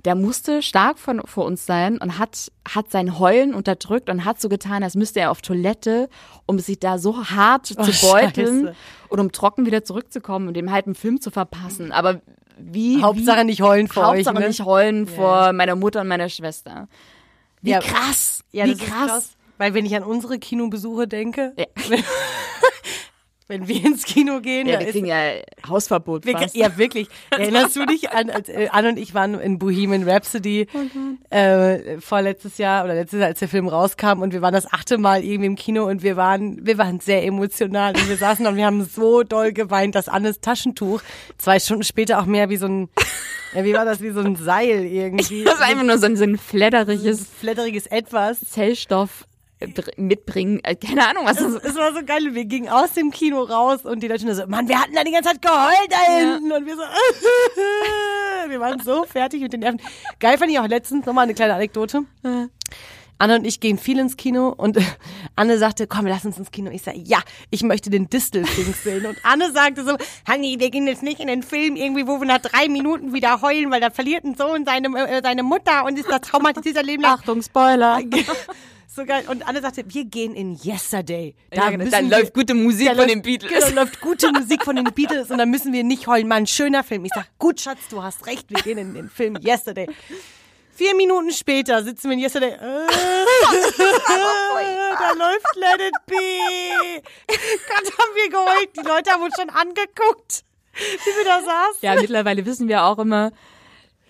[0.06, 4.42] Der musste stark von, vor uns sein und hat, hat sein Heulen unterdrückt und hat
[4.42, 6.10] so getan, als müsste er auf Toilette,
[6.46, 8.76] um sich da so hart zu beuteln Scheiße.
[9.10, 11.92] und um trocken wieder zurückzukommen und dem halt einen Film zu verpassen.
[11.94, 12.22] Aber
[12.58, 13.02] wie.
[13.02, 14.42] Hauptsache wie, nicht heulen vor Hauptsache euch.
[14.42, 14.48] Ne?
[14.50, 16.88] nicht heulen vor meiner Mutter und meiner Schwester.
[17.62, 17.80] Wie Ja.
[17.80, 18.44] krass.
[18.52, 19.38] Ja, wie ist krass.
[19.58, 21.66] Weil wenn ich an unsere Kinobesuche denke, Ja.
[23.48, 25.18] wenn wir ins Kino gehen, Ja, wir ist kriegen ja
[25.68, 27.08] Hausverbot Wir, ja, wirklich.
[27.32, 30.68] Erinnerst du dich an, als äh, Anne und ich waren in Bohemian Rhapsody
[31.30, 34.98] äh, vorletztes Jahr oder letztes Jahr, als der Film rauskam und wir waren das achte
[34.98, 38.56] Mal irgendwie im Kino und wir waren, wir waren sehr emotional und wir saßen und
[38.56, 41.02] wir haben so doll geweint, dass Annes Taschentuch
[41.38, 42.90] zwei Stunden später auch mehr wie so ein,
[43.54, 45.44] ja, wie war das, wie so ein Seil irgendwie.
[45.54, 48.40] Das ist einfach nur so ein, so ein flatteriges flatteriges Etwas.
[48.42, 49.26] Zellstoff
[49.98, 50.60] mitbringen.
[50.64, 51.66] Äh, Keine Ahnung, was das ist.
[51.66, 52.34] Es war so geil.
[52.34, 55.04] Wir gingen aus dem Kino raus und die Leute nur so, Mann, wir hatten da
[55.04, 56.20] die ganze Zeit geheult da Ja.
[56.34, 56.52] hinten.
[56.52, 56.82] Und wir so,
[58.50, 59.82] wir waren so fertig mit den Nerven.
[60.20, 62.04] Geil fand ich auch letztens, nochmal eine kleine Anekdote.
[63.20, 64.78] Anne und ich gehen viel ins Kino und
[65.38, 66.70] Anne sagte, komm, lass uns ins Kino.
[66.72, 67.20] Ich sage, ja,
[67.52, 69.06] ich möchte den Distelfilm sehen.
[69.06, 69.96] Und Anne sagte so,
[70.28, 73.42] Hanni, wir gehen jetzt nicht in den Film irgendwie, wo wir nach drei Minuten wieder
[73.42, 76.86] heulen, weil da verliert ein Sohn seine, äh, seine Mutter und ist da traumatisiert sein
[76.86, 77.06] Leben.
[77.06, 78.02] Achtung, Spoiler.
[78.96, 79.24] So geil.
[79.28, 81.36] Und Anne sagte, wir gehen in Yesterday.
[81.54, 83.52] Ja, genau, dann wir- läuft gute Musik da von läuft- den Beatles.
[83.66, 86.28] Genau, läuft gute Musik von den Beatles und dann müssen wir nicht heulen.
[86.28, 87.04] Mal ein schöner Film.
[87.06, 89.88] Ich sag, gut, Schatz, du hast recht, wir gehen in den Film Yesterday.
[90.76, 92.52] Vier Minuten später sitzen wir in Yesterday.
[92.52, 92.58] Äh,
[95.00, 97.02] da läuft Let It Be.
[97.28, 98.70] Gott, haben wir geheult.
[98.78, 101.78] Die Leute haben uns schon angeguckt, wie wir da saßen.
[101.82, 103.32] Ja, mittlerweile wissen wir auch immer,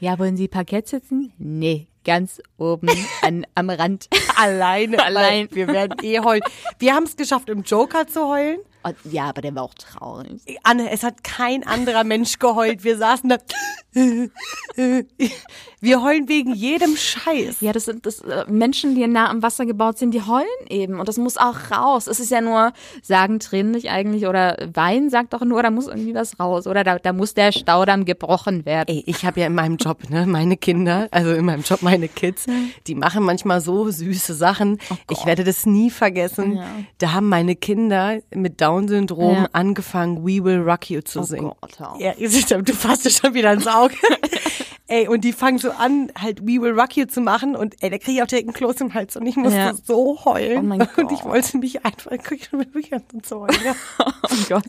[0.03, 1.31] ja, wollen Sie Parkett sitzen?
[1.37, 2.89] Nee, ganz oben
[3.21, 4.09] an, am Rand.
[4.35, 5.47] Alleine, Allein.
[5.51, 6.43] Wir werden eh heulen.
[6.77, 8.59] Wir haben es geschafft, im Joker zu heulen.
[8.83, 10.41] Und, ja, aber der war auch traurig.
[10.63, 12.83] Anne, es hat kein anderer Mensch geheult.
[12.83, 13.37] Wir saßen da.
[15.83, 17.59] Wir heulen wegen jedem Scheiß.
[17.59, 20.97] Ja, das sind das, äh, Menschen, die nah am Wasser gebaut sind, die heulen eben.
[20.99, 22.07] Und das muss auch raus.
[22.07, 22.71] Es ist ja nur,
[23.01, 26.67] sagen Tränen nicht eigentlich, oder Wein sagt doch nur, da muss irgendwie was raus.
[26.67, 28.95] Oder da, da muss der Staudamm gebrochen werden.
[28.95, 32.07] Ey, ich habe ja in meinem Job, ne, meine Kinder, also in meinem Job meine
[32.07, 32.45] Kids,
[32.87, 34.77] die machen manchmal so süße Sachen.
[35.09, 36.55] ich werde das nie vergessen.
[36.55, 36.65] Ja.
[36.99, 39.49] Da haben meine Kinder mit Down-Syndrom Ja.
[39.51, 41.51] angefangen, We Will Rock You zu Oh singen.
[41.59, 41.77] Gott.
[41.99, 43.95] Ja, ihr seht, du fasst dir schon wieder ins Auge.
[44.87, 47.89] ey, und die fangen so an, halt We Will Rock You zu machen und ey,
[47.89, 49.73] da kriege ich auch direkt einen Kloß im Hals und ich musste Ja.
[49.73, 50.57] so heulen.
[50.59, 51.31] Oh mein Und ich Gott.
[51.31, 53.57] wollte mich einfach, ich schon wirklich an zu heulen.
[53.63, 53.73] Ja.
[54.23, 54.63] Oh Gott.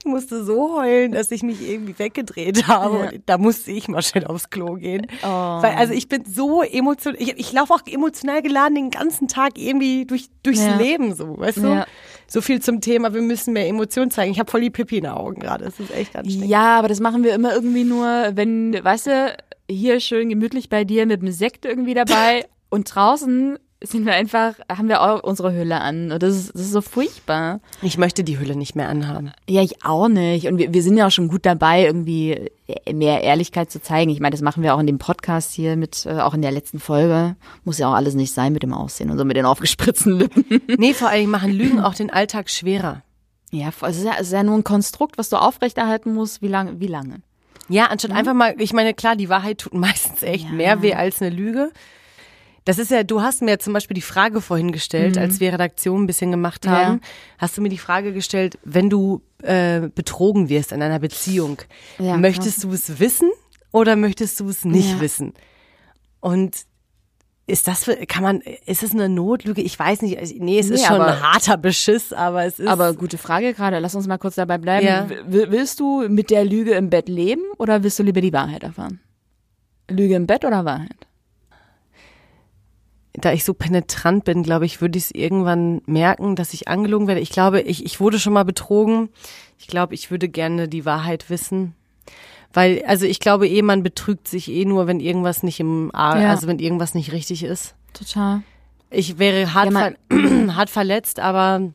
[0.00, 2.96] Ich musste so heulen, dass ich mich irgendwie weggedreht habe.
[2.98, 3.10] Ja.
[3.10, 5.06] Und da musste ich mal schnell aufs Klo gehen.
[5.22, 5.26] Oh.
[5.26, 9.58] Weil, also ich bin so emotional, ich, ich laufe auch emotional geladen den ganzen Tag
[9.58, 10.76] irgendwie durch, durchs Ja.
[10.76, 11.86] Leben so, weißt du?
[12.28, 14.32] So viel zum Thema, wir müssen mehr Emotionen zeigen.
[14.32, 15.64] Ich habe voll die Pipi in den Augen gerade.
[15.64, 16.50] Das ist echt anstrengend.
[16.50, 19.36] Ja, aber das machen wir immer irgendwie nur, wenn, weißt du,
[19.70, 23.58] hier schön gemütlich bei dir mit dem Sekt irgendwie dabei und draußen
[23.90, 26.12] sind wir einfach, haben wir auch unsere Hülle an.
[26.12, 27.60] Und das ist, das ist so furchtbar.
[27.82, 29.32] Ich möchte die Hülle nicht mehr anhaben.
[29.48, 30.46] Ja, ich auch nicht.
[30.48, 32.50] Und wir, wir sind ja auch schon gut dabei, irgendwie
[32.92, 34.10] mehr Ehrlichkeit zu zeigen.
[34.10, 36.52] Ich meine, das machen wir auch in dem Podcast hier mit, äh, auch in der
[36.52, 37.36] letzten Folge.
[37.64, 40.44] Muss ja auch alles nicht sein mit dem Aussehen und so mit den aufgespritzten Lippen.
[40.78, 43.02] Nee, vor allem machen Lügen auch den Alltag schwerer.
[43.50, 46.42] Ja, es ist ja, es ist ja nur ein Konstrukt, was du aufrechterhalten musst.
[46.42, 46.80] Wie lange?
[46.80, 47.20] Wie lange?
[47.68, 50.50] Ja, anstatt einfach mal, ich meine, klar, die Wahrheit tut meistens echt Ja.
[50.52, 51.70] mehr weh als eine Lüge.
[52.66, 56.02] Das ist ja, du hast mir zum Beispiel die Frage vorhin gestellt, als wir Redaktion
[56.02, 57.00] ein bisschen gemacht haben, Mhm.
[57.02, 57.08] Ja.
[57.38, 61.58] hast du mir die Frage gestellt, wenn du äh, betrogen wirst in einer Beziehung,
[61.98, 63.30] Ja, möchtest du es wissen
[63.72, 65.00] oder möchtest du es nicht Ja.
[65.00, 65.32] wissen?
[66.20, 66.56] Und
[67.46, 69.62] ist das, kann man, ist es eine Notlüge?
[69.62, 72.58] Ich weiß nicht, also, nee, es Nee, ist schon aber- ein harter Beschiss, aber es
[72.58, 72.66] ist.
[72.66, 73.78] Aber gute Frage gerade.
[73.78, 74.84] Lass uns mal kurz dabei bleiben.
[74.84, 75.06] Ja.
[75.28, 78.98] Willst du mit der Lüge im Bett leben oder willst du lieber die Wahrheit erfahren?
[79.88, 81.05] Lüge im Bett oder Wahrheit?
[83.18, 87.06] Da ich so penetrant bin, glaube ich, würde ich es irgendwann merken, dass ich angelogen
[87.08, 87.20] werde.
[87.20, 89.08] Ich glaube, ich, ich wurde schon mal betrogen.
[89.58, 91.74] Ich glaube, ich würde gerne die Wahrheit wissen.
[92.52, 96.18] Weil, also ich glaube eh, man betrügt sich eh nur, wenn irgendwas nicht im, A-
[96.20, 96.30] Ja.
[96.30, 97.74] also wenn irgendwas nicht richtig ist.
[97.92, 98.42] Total.
[98.90, 101.72] Ich wäre hart, Ja, ver hart verletzt, aber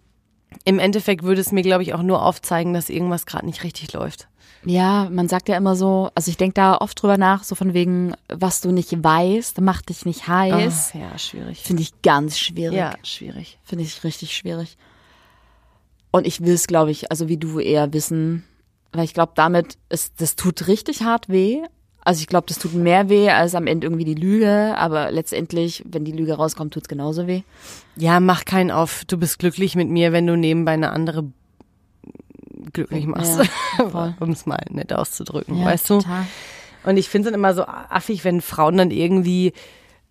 [0.66, 3.94] im Endeffekt würde es mir, glaube ich, auch nur aufzeigen, dass irgendwas gerade nicht richtig
[3.94, 4.28] läuft.
[4.64, 7.74] Ja, man sagt ja immer so, also ich denke da oft drüber nach, so von
[7.74, 10.92] wegen, was du nicht weißt, macht dich nicht heiß.
[10.94, 11.60] Ah, ja, schwierig.
[11.60, 12.78] Finde ich ganz schwierig.
[12.78, 13.58] Ja, schwierig.
[13.64, 14.78] Finde ich richtig schwierig.
[16.12, 18.44] Und ich will es, glaube ich, also wie du eher wissen,
[18.92, 21.64] weil ich glaube, damit ist, das tut richtig hart weh.
[22.04, 25.84] Also ich glaube, das tut mehr weh als am Ende irgendwie die Lüge, aber letztendlich,
[25.88, 27.44] wenn die Lüge rauskommt, tut's genauso weh.
[27.96, 29.06] Ja, mach keinen auf.
[29.06, 31.26] Du bist glücklich mit mir, wenn du nebenbei eine andere
[32.74, 33.40] glücklich machst.
[33.78, 36.00] Ja, um es mal nett auszudrücken, Ja, weißt du?
[36.00, 36.26] total.
[36.84, 39.54] Und ich finde es dann immer so affig, wenn Frauen dann irgendwie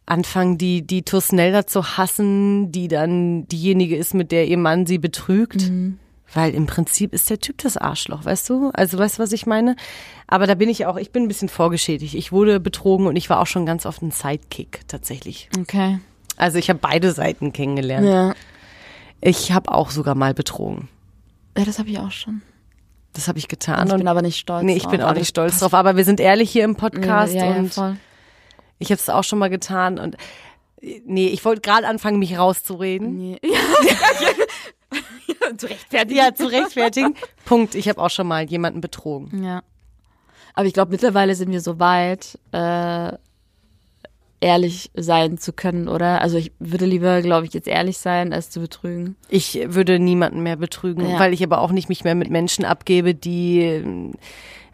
[0.07, 4.99] anfangen, die, die Tusnelda zu hassen, die dann diejenige ist, mit der ihr Mann sie
[4.99, 5.69] betrügt.
[5.71, 5.99] Mhm.
[6.33, 8.71] Weil im Prinzip ist der Typ das Arschloch, weißt du?
[8.73, 9.75] Also weißt du, was ich meine?
[10.29, 12.15] Aber da bin ich auch, ich bin ein bisschen vorgeschädigt.
[12.15, 15.49] Ich wurde betrogen und ich war auch schon ganz oft ein Sidekick tatsächlich.
[15.59, 15.99] Okay.
[16.37, 18.07] Also ich habe beide Seiten kennengelernt.
[18.07, 18.35] Ja.
[19.21, 20.89] Ich habe auch sogar mal betrogen.
[21.59, 22.43] Ja, das habe ich auch schon.
[23.13, 23.89] Das habe ich getan.
[23.89, 25.75] ich und bin aber nicht stolz nee, ich bin auch nicht stolz drauf.
[25.75, 27.97] Aber wir sind ehrlich hier im Ja, Podcast ja, ja, und voll.
[28.79, 29.99] ich habe es auch schon mal getan.
[29.99, 30.15] Und
[30.81, 33.17] äh, nee, ich wollte gerade anfangen, mich rauszureden.
[33.19, 33.41] Nee.
[33.51, 34.29] Ja,
[35.57, 36.17] zu rechtfertigen.
[36.17, 37.15] Ja, zu rechtfertigen.
[37.45, 37.75] Punkt.
[37.75, 39.43] Ich habe auch schon mal jemanden betrogen.
[39.43, 39.63] Ja.
[40.55, 43.13] Aber ich glaube, mittlerweile sind wir so weit, äh,
[44.41, 46.23] ehrlich sein zu können, oder?
[46.23, 49.17] Also ich würde lieber, glaube ich, jetzt ehrlich sein, als zu betrügen.
[49.29, 51.19] Ich würde niemanden mehr betrügen, Ja.
[51.19, 53.83] weil ich aber auch nicht mich mehr mit Menschen abgebe, die,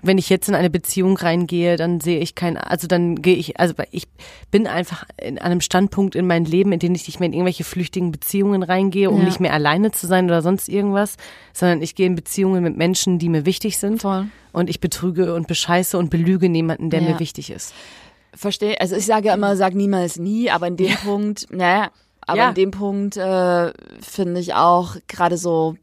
[0.02, 3.58] wenn ich jetzt in eine Beziehung reingehe, dann sehe ich kein, also dann gehe ich,
[3.58, 4.06] also ich
[4.52, 7.64] bin einfach in einem Standpunkt in meinem Leben, in dem ich nicht mehr in irgendwelche
[7.64, 9.24] flüchtigen Beziehungen reingehe, um Ja.
[9.24, 11.16] nicht mehr alleine zu sein oder sonst irgendwas,
[11.52, 14.02] sondern ich gehe in Beziehungen mit Menschen, die mir wichtig sind.
[14.02, 14.26] Voll.
[14.52, 17.08] Und ich betrüge und bescheiße und belüge niemanden, der Ja.
[17.08, 17.74] mir wichtig ist.
[18.36, 18.80] Verstehe.
[18.80, 22.48] Also ich sage ja immer, sag niemals nie, aber in dem Punkt, naja, aber Ja.
[22.50, 25.76] in dem Punkt äh, finde ich auch gerade so,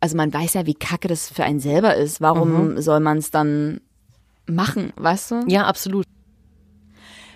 [0.00, 2.20] also man weiß ja, wie kacke das für einen selber ist.
[2.20, 3.80] Warum soll man es dann
[4.46, 5.44] machen, weißt du?
[5.46, 6.06] Ja, absolut.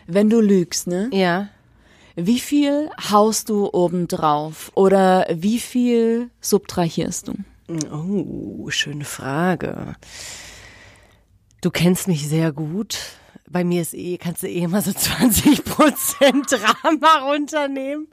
[0.07, 1.11] Wenn du lügst, ne?
[1.13, 1.49] Ja.
[2.17, 7.35] Wie viel haust du obendrauf oder wie viel subtrahierst du?
[7.93, 9.97] Oh, schöne Frage.
[11.61, 12.99] Du kennst mich sehr gut.
[13.55, 18.09] Bei mir ist eh, kannst du eh immer so 20 Prozent Drama runternehmen.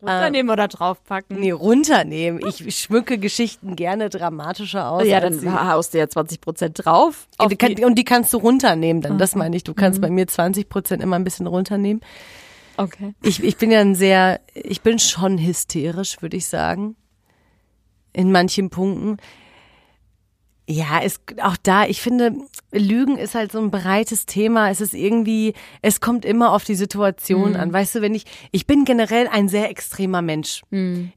[0.00, 1.40] Runternehmen oder draufpacken?
[1.40, 2.40] Nee, runternehmen.
[2.46, 5.04] Ich schmücke Geschichten gerne dramatischer aus.
[5.04, 7.26] Ja, dann haust du ja 20 Prozent drauf.
[7.36, 9.18] auf die kann, die- und die kannst du runternehmen dann.
[9.18, 9.64] Das meine ich.
[9.64, 12.00] Du kannst bei mir 20 Prozent immer ein bisschen runternehmen.
[12.76, 13.12] okay.
[13.24, 16.94] Ich, ich bin ja ein sehr, ich bin schon hysterisch, würde ich sagen.
[18.12, 19.16] In manchen Punkten.
[20.70, 22.34] Ja, es, auch da, ich finde,
[22.72, 24.68] Lügen ist halt so ein breites Thema.
[24.70, 27.72] Es ist irgendwie, es kommt immer auf die Situation an.
[27.72, 30.60] Weißt du, wenn ich, ich bin generell ein sehr extremer Mensch.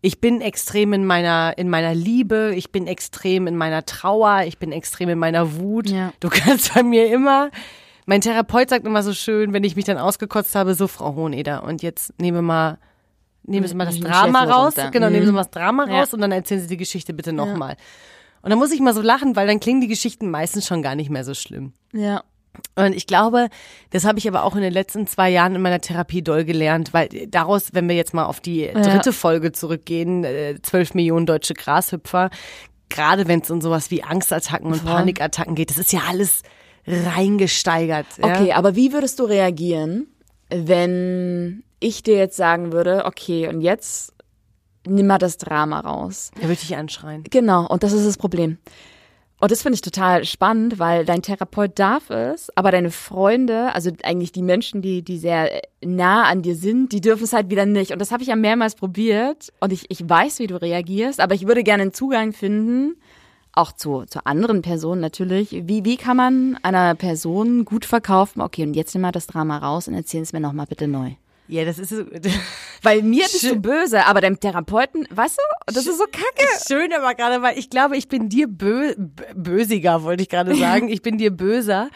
[0.01, 2.53] Ich bin extrem in meiner, in meiner Liebe.
[2.55, 4.43] Ich bin extrem in meiner Trauer.
[4.47, 5.89] Ich bin extrem in meiner Wut.
[5.89, 6.13] Ja.
[6.21, 7.51] Du kannst bei mir immer,
[8.05, 11.63] mein Therapeut sagt immer so schön, wenn ich mich dann ausgekotzt habe, so Frau Hoheneder
[11.63, 12.77] und jetzt nehmen wir mal,
[13.43, 14.91] nehmen Sie mal das Nehmen Drama raus, runter.
[14.91, 15.11] genau, Mhm.
[15.13, 15.99] nehmen Sie mal das Drama Ja.
[15.99, 17.75] raus und dann erzählen Sie die Geschichte bitte nochmal.
[18.41, 20.95] Und dann muss ich mal so lachen, weil dann klingen die Geschichten meistens schon gar
[20.95, 21.73] nicht mehr so schlimm.
[21.93, 22.23] Ja.
[22.75, 23.47] Und ich glaube,
[23.91, 26.93] das habe ich aber auch in den letzten zwei Jahren in meiner Therapie doll gelernt,
[26.93, 31.53] weil daraus, wenn wir jetzt mal auf die dritte Folge zurückgehen, äh, 12 Millionen deutsche
[31.53, 32.29] Grashüpfer,
[32.89, 34.91] gerade wenn es um sowas wie Angstattacken und Voll.
[34.91, 36.43] Panikattacken geht, das ist ja alles
[36.85, 38.07] reingesteigert.
[38.17, 38.35] Ja?
[38.35, 40.07] Okay, aber wie würdest du reagieren,
[40.49, 44.13] wenn ich dir jetzt sagen würde, okay, und jetzt
[44.87, 46.31] nimm mal das Drama raus?
[46.35, 47.23] Da würde ich anschreien.
[47.29, 48.57] Genau, und das ist das Problem.
[49.41, 53.89] Und das finde ich total spannend, weil dein Therapeut darf es, aber deine Freunde, also
[54.03, 57.65] eigentlich die Menschen, die, die sehr nah an dir sind, die dürfen es halt wieder
[57.65, 57.91] nicht.
[57.91, 61.33] Und das habe ich ja mehrmals probiert und ich, ich weiß, wie du reagierst, aber
[61.33, 62.97] ich würde gerne einen Zugang finden,
[63.51, 65.63] auch zu, zu anderen Personen natürlich.
[65.63, 69.57] Wie, wie kann man einer Person gut verkaufen, okay, und jetzt nimm mal das Drama
[69.57, 71.13] raus und erzähl es mir nochmal bitte neu.
[71.51, 72.05] Ja, das ist so,
[72.81, 73.61] Weil mir bist du Schön.
[73.61, 76.47] böse, aber deinem Therapeuten, weißt du, das ist so kacke.
[76.67, 78.95] schön aber gerade, weil ich glaube, ich bin dir bö
[79.35, 80.87] bösiger, wollte ich gerade sagen.
[80.87, 81.89] Ich bin dir böser,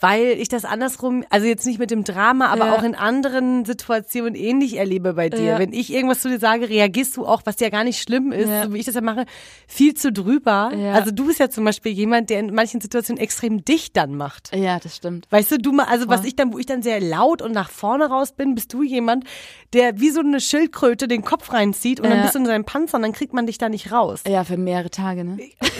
[0.00, 2.74] weil ich das andersrum, also jetzt nicht mit dem Drama, aber Ja.
[2.76, 5.42] auch in anderen Situationen ähnlich erlebe bei dir.
[5.42, 5.58] Ja.
[5.58, 8.48] Wenn ich irgendwas zu dir sage, reagierst du auch, was ja gar nicht schlimm ist,
[8.48, 8.64] Ja.
[8.64, 9.24] so wie ich das ja mache,
[9.66, 10.70] viel zu drüber.
[10.92, 14.54] Also du bist ja zum Beispiel jemand, der in manchen Situationen extrem dicht dann macht.
[14.54, 15.26] Ja, das stimmt.
[15.30, 16.28] Weißt du, du mal, also was Voll.
[16.28, 19.24] ich dann, wo ich dann sehr laut und nach vorne raus bin, bist du jemand,
[19.72, 22.96] der wie so eine Schildkröte den Kopf reinzieht und dann bist du in seinem Panzer
[22.96, 24.22] und dann kriegt man dich da nicht raus.
[24.28, 25.38] Ja, für mehrere Tage, ne?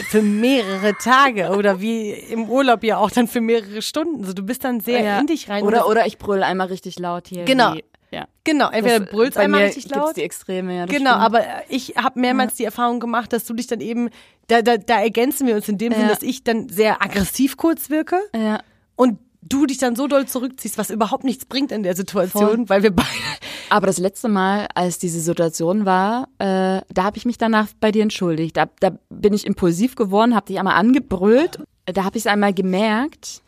[0.09, 4.08] Für mehrere Tage oder wie im Urlaub ja auch dann für mehrere Stunden.
[4.23, 5.19] So, du bist dann sehr ja.
[5.19, 5.63] in dich rein.
[5.63, 7.45] Oder, oder ich brüll einmal richtig laut hier.
[7.45, 7.75] Genau.
[7.75, 8.25] Wie, ja.
[8.43, 10.17] genau, entweder Das- du brüllst einmal richtig gibt's laut.
[10.17, 10.85] die Extreme, ja.
[10.85, 11.23] Genau, stimmt.
[11.25, 14.09] aber ich habe mehrmals die Erfahrung gemacht, dass du dich dann eben,
[14.47, 15.99] da, da, da ergänzen wir uns in dem Ja.
[15.99, 18.61] Sinn, dass ich dann sehr aggressiv kurz wirke Ja.
[18.95, 22.83] und du dich dann so doll zurückziehst, was überhaupt nichts bringt in der Situation, weil
[22.83, 23.07] wir beide,
[23.69, 27.91] Aber das letzte Mal, als diese Situation war, äh, da habe ich mich danach bei
[27.91, 28.57] dir entschuldigt.
[28.57, 31.59] Da, da bin ich impulsiv geworden, habe dich einmal angebrüllt.
[31.85, 33.41] Da habe ich es einmal gemerkt.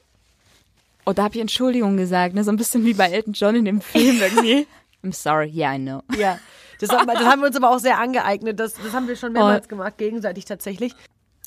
[1.05, 2.43] Und da habe ich Entschuldigung gesagt, ne?
[2.43, 4.67] so ein bisschen wie bei Elton John in dem Film irgendwie.
[5.03, 6.01] I'm sorry, yeah, I know.
[6.17, 6.37] Ja.
[6.79, 8.59] Das haben, das haben wir uns aber auch sehr angeeignet.
[8.59, 10.93] Das, das haben wir schon mehrmals gemacht, gegenseitig tatsächlich.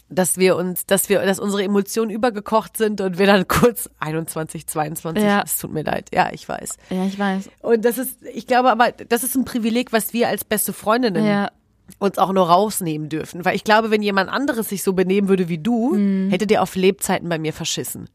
[0.08, 4.66] Dass wir uns, dass wir, dass unsere Emotionen übergekocht sind und wir dann kurz 21,
[4.66, 5.42] 22, Ja.
[5.44, 6.08] es tut mir leid.
[6.12, 6.76] Ja, ich weiß.
[6.90, 7.48] Ja, ich weiß.
[7.62, 11.24] Und das ist, ich glaube aber, das ist ein Privileg, was wir als beste Freundinnen
[11.26, 11.50] Ja.
[11.98, 13.44] uns auch nur rausnehmen dürfen.
[13.44, 16.28] Weil ich glaube, wenn jemand anderes sich so benehmen würde wie du, Hm.
[16.30, 18.08] hätte der auf Lebzeiten bei mir verschissen.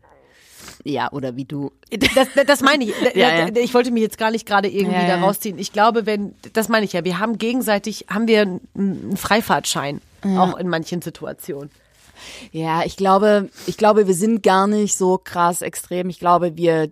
[0.84, 1.72] Ja, oder wie du.
[2.16, 2.94] Das, das meine ich.
[3.16, 3.56] Ja, ja.
[3.56, 5.58] Ich wollte mich jetzt gar nicht gerade irgendwie Ja, da rausziehen.
[5.60, 10.02] Ich glaube, wenn, das meine ich ja, wir haben gegenseitig, haben wir einen- einen Freifahrtschein,
[10.38, 11.70] auch in manchen Situationen.
[12.52, 16.10] Ja, ich glaube, ich glaube, wir sind gar nicht so krass extrem.
[16.10, 16.92] Ich glaube, wir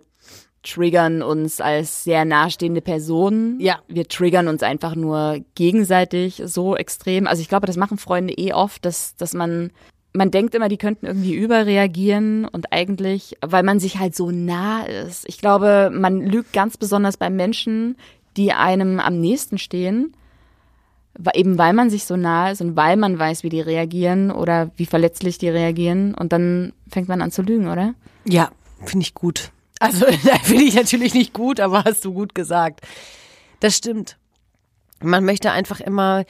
[0.62, 3.60] triggern uns als sehr nahestehende Personen.
[3.60, 3.78] Ja.
[3.88, 7.26] Wir triggern uns einfach nur gegenseitig so extrem.
[7.26, 9.70] Also ich glaube, das machen Freunde eh oft, dass, dass man,
[10.12, 14.82] man denkt immer, die könnten irgendwie überreagieren und eigentlich, weil man sich halt so nah
[14.82, 15.28] ist.
[15.28, 17.96] Ich glaube, man lügt ganz besonders bei Menschen,
[18.36, 20.14] die einem am nächsten stehen.
[21.34, 24.70] Eben weil man sich so nah ist und weil man weiß, wie die reagieren oder
[24.76, 26.14] wie verletzlich die reagieren.
[26.14, 27.94] Und dann fängt man an zu lügen, oder?
[28.24, 28.50] Ja,
[28.84, 29.50] finde ich gut.
[29.80, 30.06] Also,
[30.44, 32.80] finde ich natürlich nicht gut, aber hast du gut gesagt.
[33.60, 34.16] Das stimmt.
[35.02, 36.24] Man möchte einfach immer,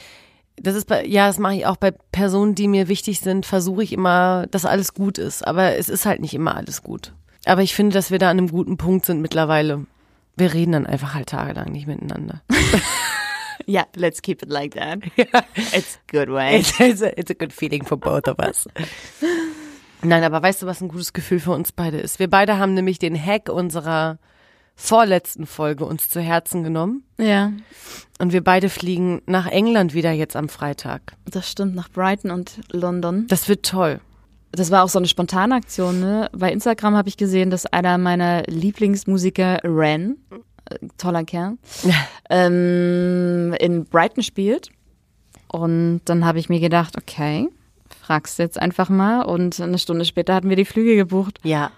[0.62, 3.82] das ist bei, ja, das mache ich auch bei Personen, die mir wichtig sind, versuche
[3.82, 5.46] ich immer, dass alles gut ist.
[5.46, 7.12] Aber es ist halt nicht immer alles gut.
[7.44, 9.86] Aber ich finde, dass wir da an einem guten Punkt sind mittlerweile.
[10.36, 12.42] Wir reden dann einfach halt tagelang nicht miteinander.
[13.66, 15.00] Ja, let's keep it like that.
[15.74, 16.60] It's a good way.
[16.60, 18.66] It's, it's, a, it's a good feeling for both of us.
[20.00, 22.18] Nein, aber weißt du, was ein gutes Gefühl für uns beide ist?
[22.18, 24.18] Wir beide haben nämlich den Hack unserer
[24.80, 27.02] vorletzten Folge uns zu Herzen genommen.
[27.18, 27.52] Ja,
[28.20, 31.14] Und wir beide fliegen nach England wieder jetzt am Freitag.
[31.26, 33.26] das stimmt, nach Brighton und London.
[33.26, 34.00] Das wird toll.
[34.52, 36.30] Das war auch so eine spontane Aktion, ne?
[36.32, 40.16] Bei Instagram habe ich gesehen, dass einer meiner Lieblingsmusiker, Ren,
[40.70, 41.58] äh, toller Kerl,
[42.30, 44.70] ähm, in Brighton spielt.
[45.48, 47.48] Und dann habe ich mir gedacht, okay,
[48.00, 49.22] fragst jetzt einfach mal.
[49.22, 51.70] Und eine Stunde später hatten wir die Flüge gebucht Ja.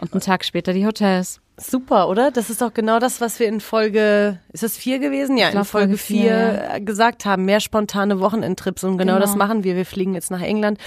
[0.00, 1.40] und einen Tag später die Hotels.
[1.60, 2.30] Super, oder?
[2.30, 5.36] Das ist doch genau das, was wir in Folge, ist das vier gewesen?
[5.36, 7.44] Ja, in Folge vier vier, äh, gesagt haben.
[7.44, 8.84] Mehr spontane Wochenendtrips.
[8.84, 9.24] Und genau, Genau.
[9.24, 9.74] das machen wir.
[9.74, 10.78] Wir fliegen jetzt nach England.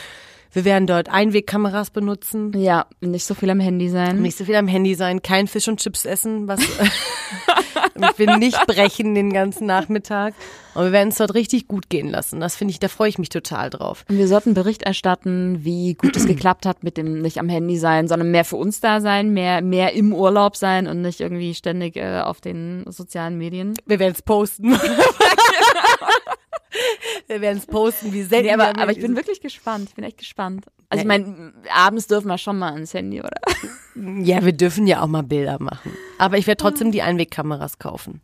[0.54, 2.52] Wir werden dort Einwegkameras benutzen.
[2.58, 4.22] Ja, nicht so viel am Handy sein.
[4.22, 6.60] Nicht so viel am Handy sein, kein Fisch und Chips essen, was
[7.96, 10.34] ich will nicht brechen den ganzen Nachmittag.
[10.74, 12.40] Und wir werden es dort richtig gut gehen lassen.
[12.40, 14.06] Das finde ich, da freue ich mich total drauf.
[14.10, 17.78] Und wir sollten Bericht erstatten, wie gut es geklappt hat mit dem nicht am Handy
[17.78, 21.54] sein, sondern mehr für uns da sein, mehr, mehr im Urlaub sein und nicht irgendwie
[21.54, 23.74] ständig äh, auf den sozialen Medien.
[23.86, 24.78] Wir werden es posten.
[27.28, 29.90] wir werden es posten, wie selten Nee, aber, aber ich bin wirklich gespannt.
[29.90, 30.66] Ich bin echt gespannt.
[30.90, 33.32] Also ich meine, abends dürfen wir schon mal ans Handy, oder?
[34.24, 35.92] Ja, wir dürfen ja auch mal Bilder machen.
[36.18, 38.22] Aber ich werde trotzdem die Einwegkameras kaufen.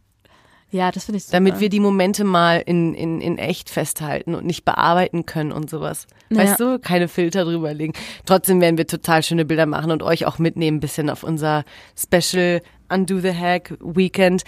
[0.69, 1.37] Ja, das finde ich super.
[1.37, 5.69] Damit wir die Momente mal in, in, in echt festhalten und nicht bearbeiten können und
[5.69, 6.07] sowas.
[6.29, 7.93] Weißt du, keine Filter drüber legen.
[8.25, 11.63] Trotzdem werden wir total schöne Bilder machen und euch auch mitnehmen, ein bisschen auf unser
[11.97, 14.43] Special Undo the Hack Weekend.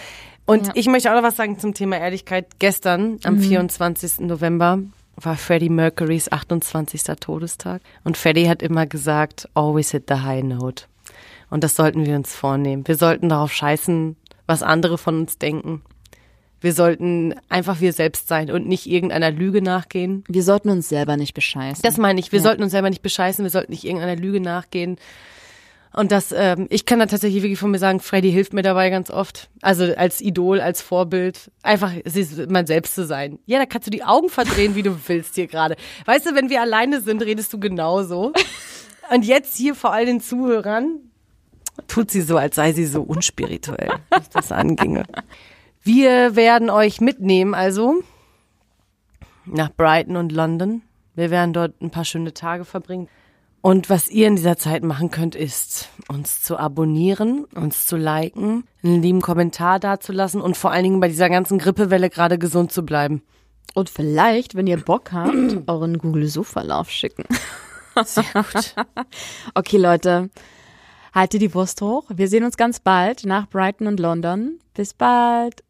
[0.50, 0.74] Und Ja.
[0.76, 2.48] ich möchte auch noch was sagen zum Thema Ehrlichkeit.
[2.60, 4.22] Gestern, am 24.
[4.28, 4.80] November,
[5.16, 7.04] war Freddie Mercurys 28.
[7.20, 7.82] Todestag.
[8.04, 10.86] Und Freddie hat immer gesagt, always hit the high note.
[11.50, 12.88] Und das sollten wir uns vornehmen.
[12.88, 14.16] Wir sollten darauf scheißen,
[14.48, 15.82] was andere von uns denken.
[16.62, 20.24] Wir sollten einfach wir selbst sein und nicht irgendeiner Lüge nachgehen.
[20.28, 21.82] wir sollten uns selber nicht bescheißen.
[21.84, 22.32] Das meine ich.
[22.32, 22.44] Wir Ja.
[22.44, 23.44] sollten uns selber nicht bescheißen.
[23.46, 24.98] Wir sollten nicht irgendeiner Lüge nachgehen.
[25.92, 28.90] Und das, ähm, ich kann da tatsächlich wirklich von mir sagen, Freddy hilft mir dabei
[28.92, 29.50] ganz oft.
[29.62, 31.52] Also als Idol, als Vorbild.
[31.64, 33.40] Einfach sie- man selbst zu sein.
[33.48, 35.76] Ja, da kannst du die Augen verdrehen, wie du willst hier gerade.
[36.06, 38.34] Weißt du, wenn wir alleine sind, redest du genauso.
[39.12, 41.00] Und jetzt hier vor all den Zuhörern
[41.88, 45.06] tut sie so, als sei sie so unspirituell, was das anginge.
[45.82, 48.04] Wir werden euch mitnehmen, also
[49.46, 50.84] nach Brighton und London.
[51.16, 53.08] Wir werden dort ein paar schöne Tage verbringen.
[53.62, 58.64] Und was ihr in dieser Zeit machen könnt, ist uns zu abonnieren, uns zu liken,
[58.84, 62.84] einen lieben Kommentar dazulassen und vor allen Dingen bei dieser ganzen Grippewelle gerade gesund zu
[62.84, 63.22] bleiben.
[63.76, 67.24] Und vielleicht, wenn ihr Bock habt, euren Google-Suchverlauf schicken.
[68.04, 68.76] Sehr gut.
[69.54, 70.30] Okay, Leute,
[71.14, 72.06] haltet die Wurst hoch.
[72.14, 74.60] Wir sehen uns ganz bald nach Brighton und London.
[74.74, 75.64] Bis bald.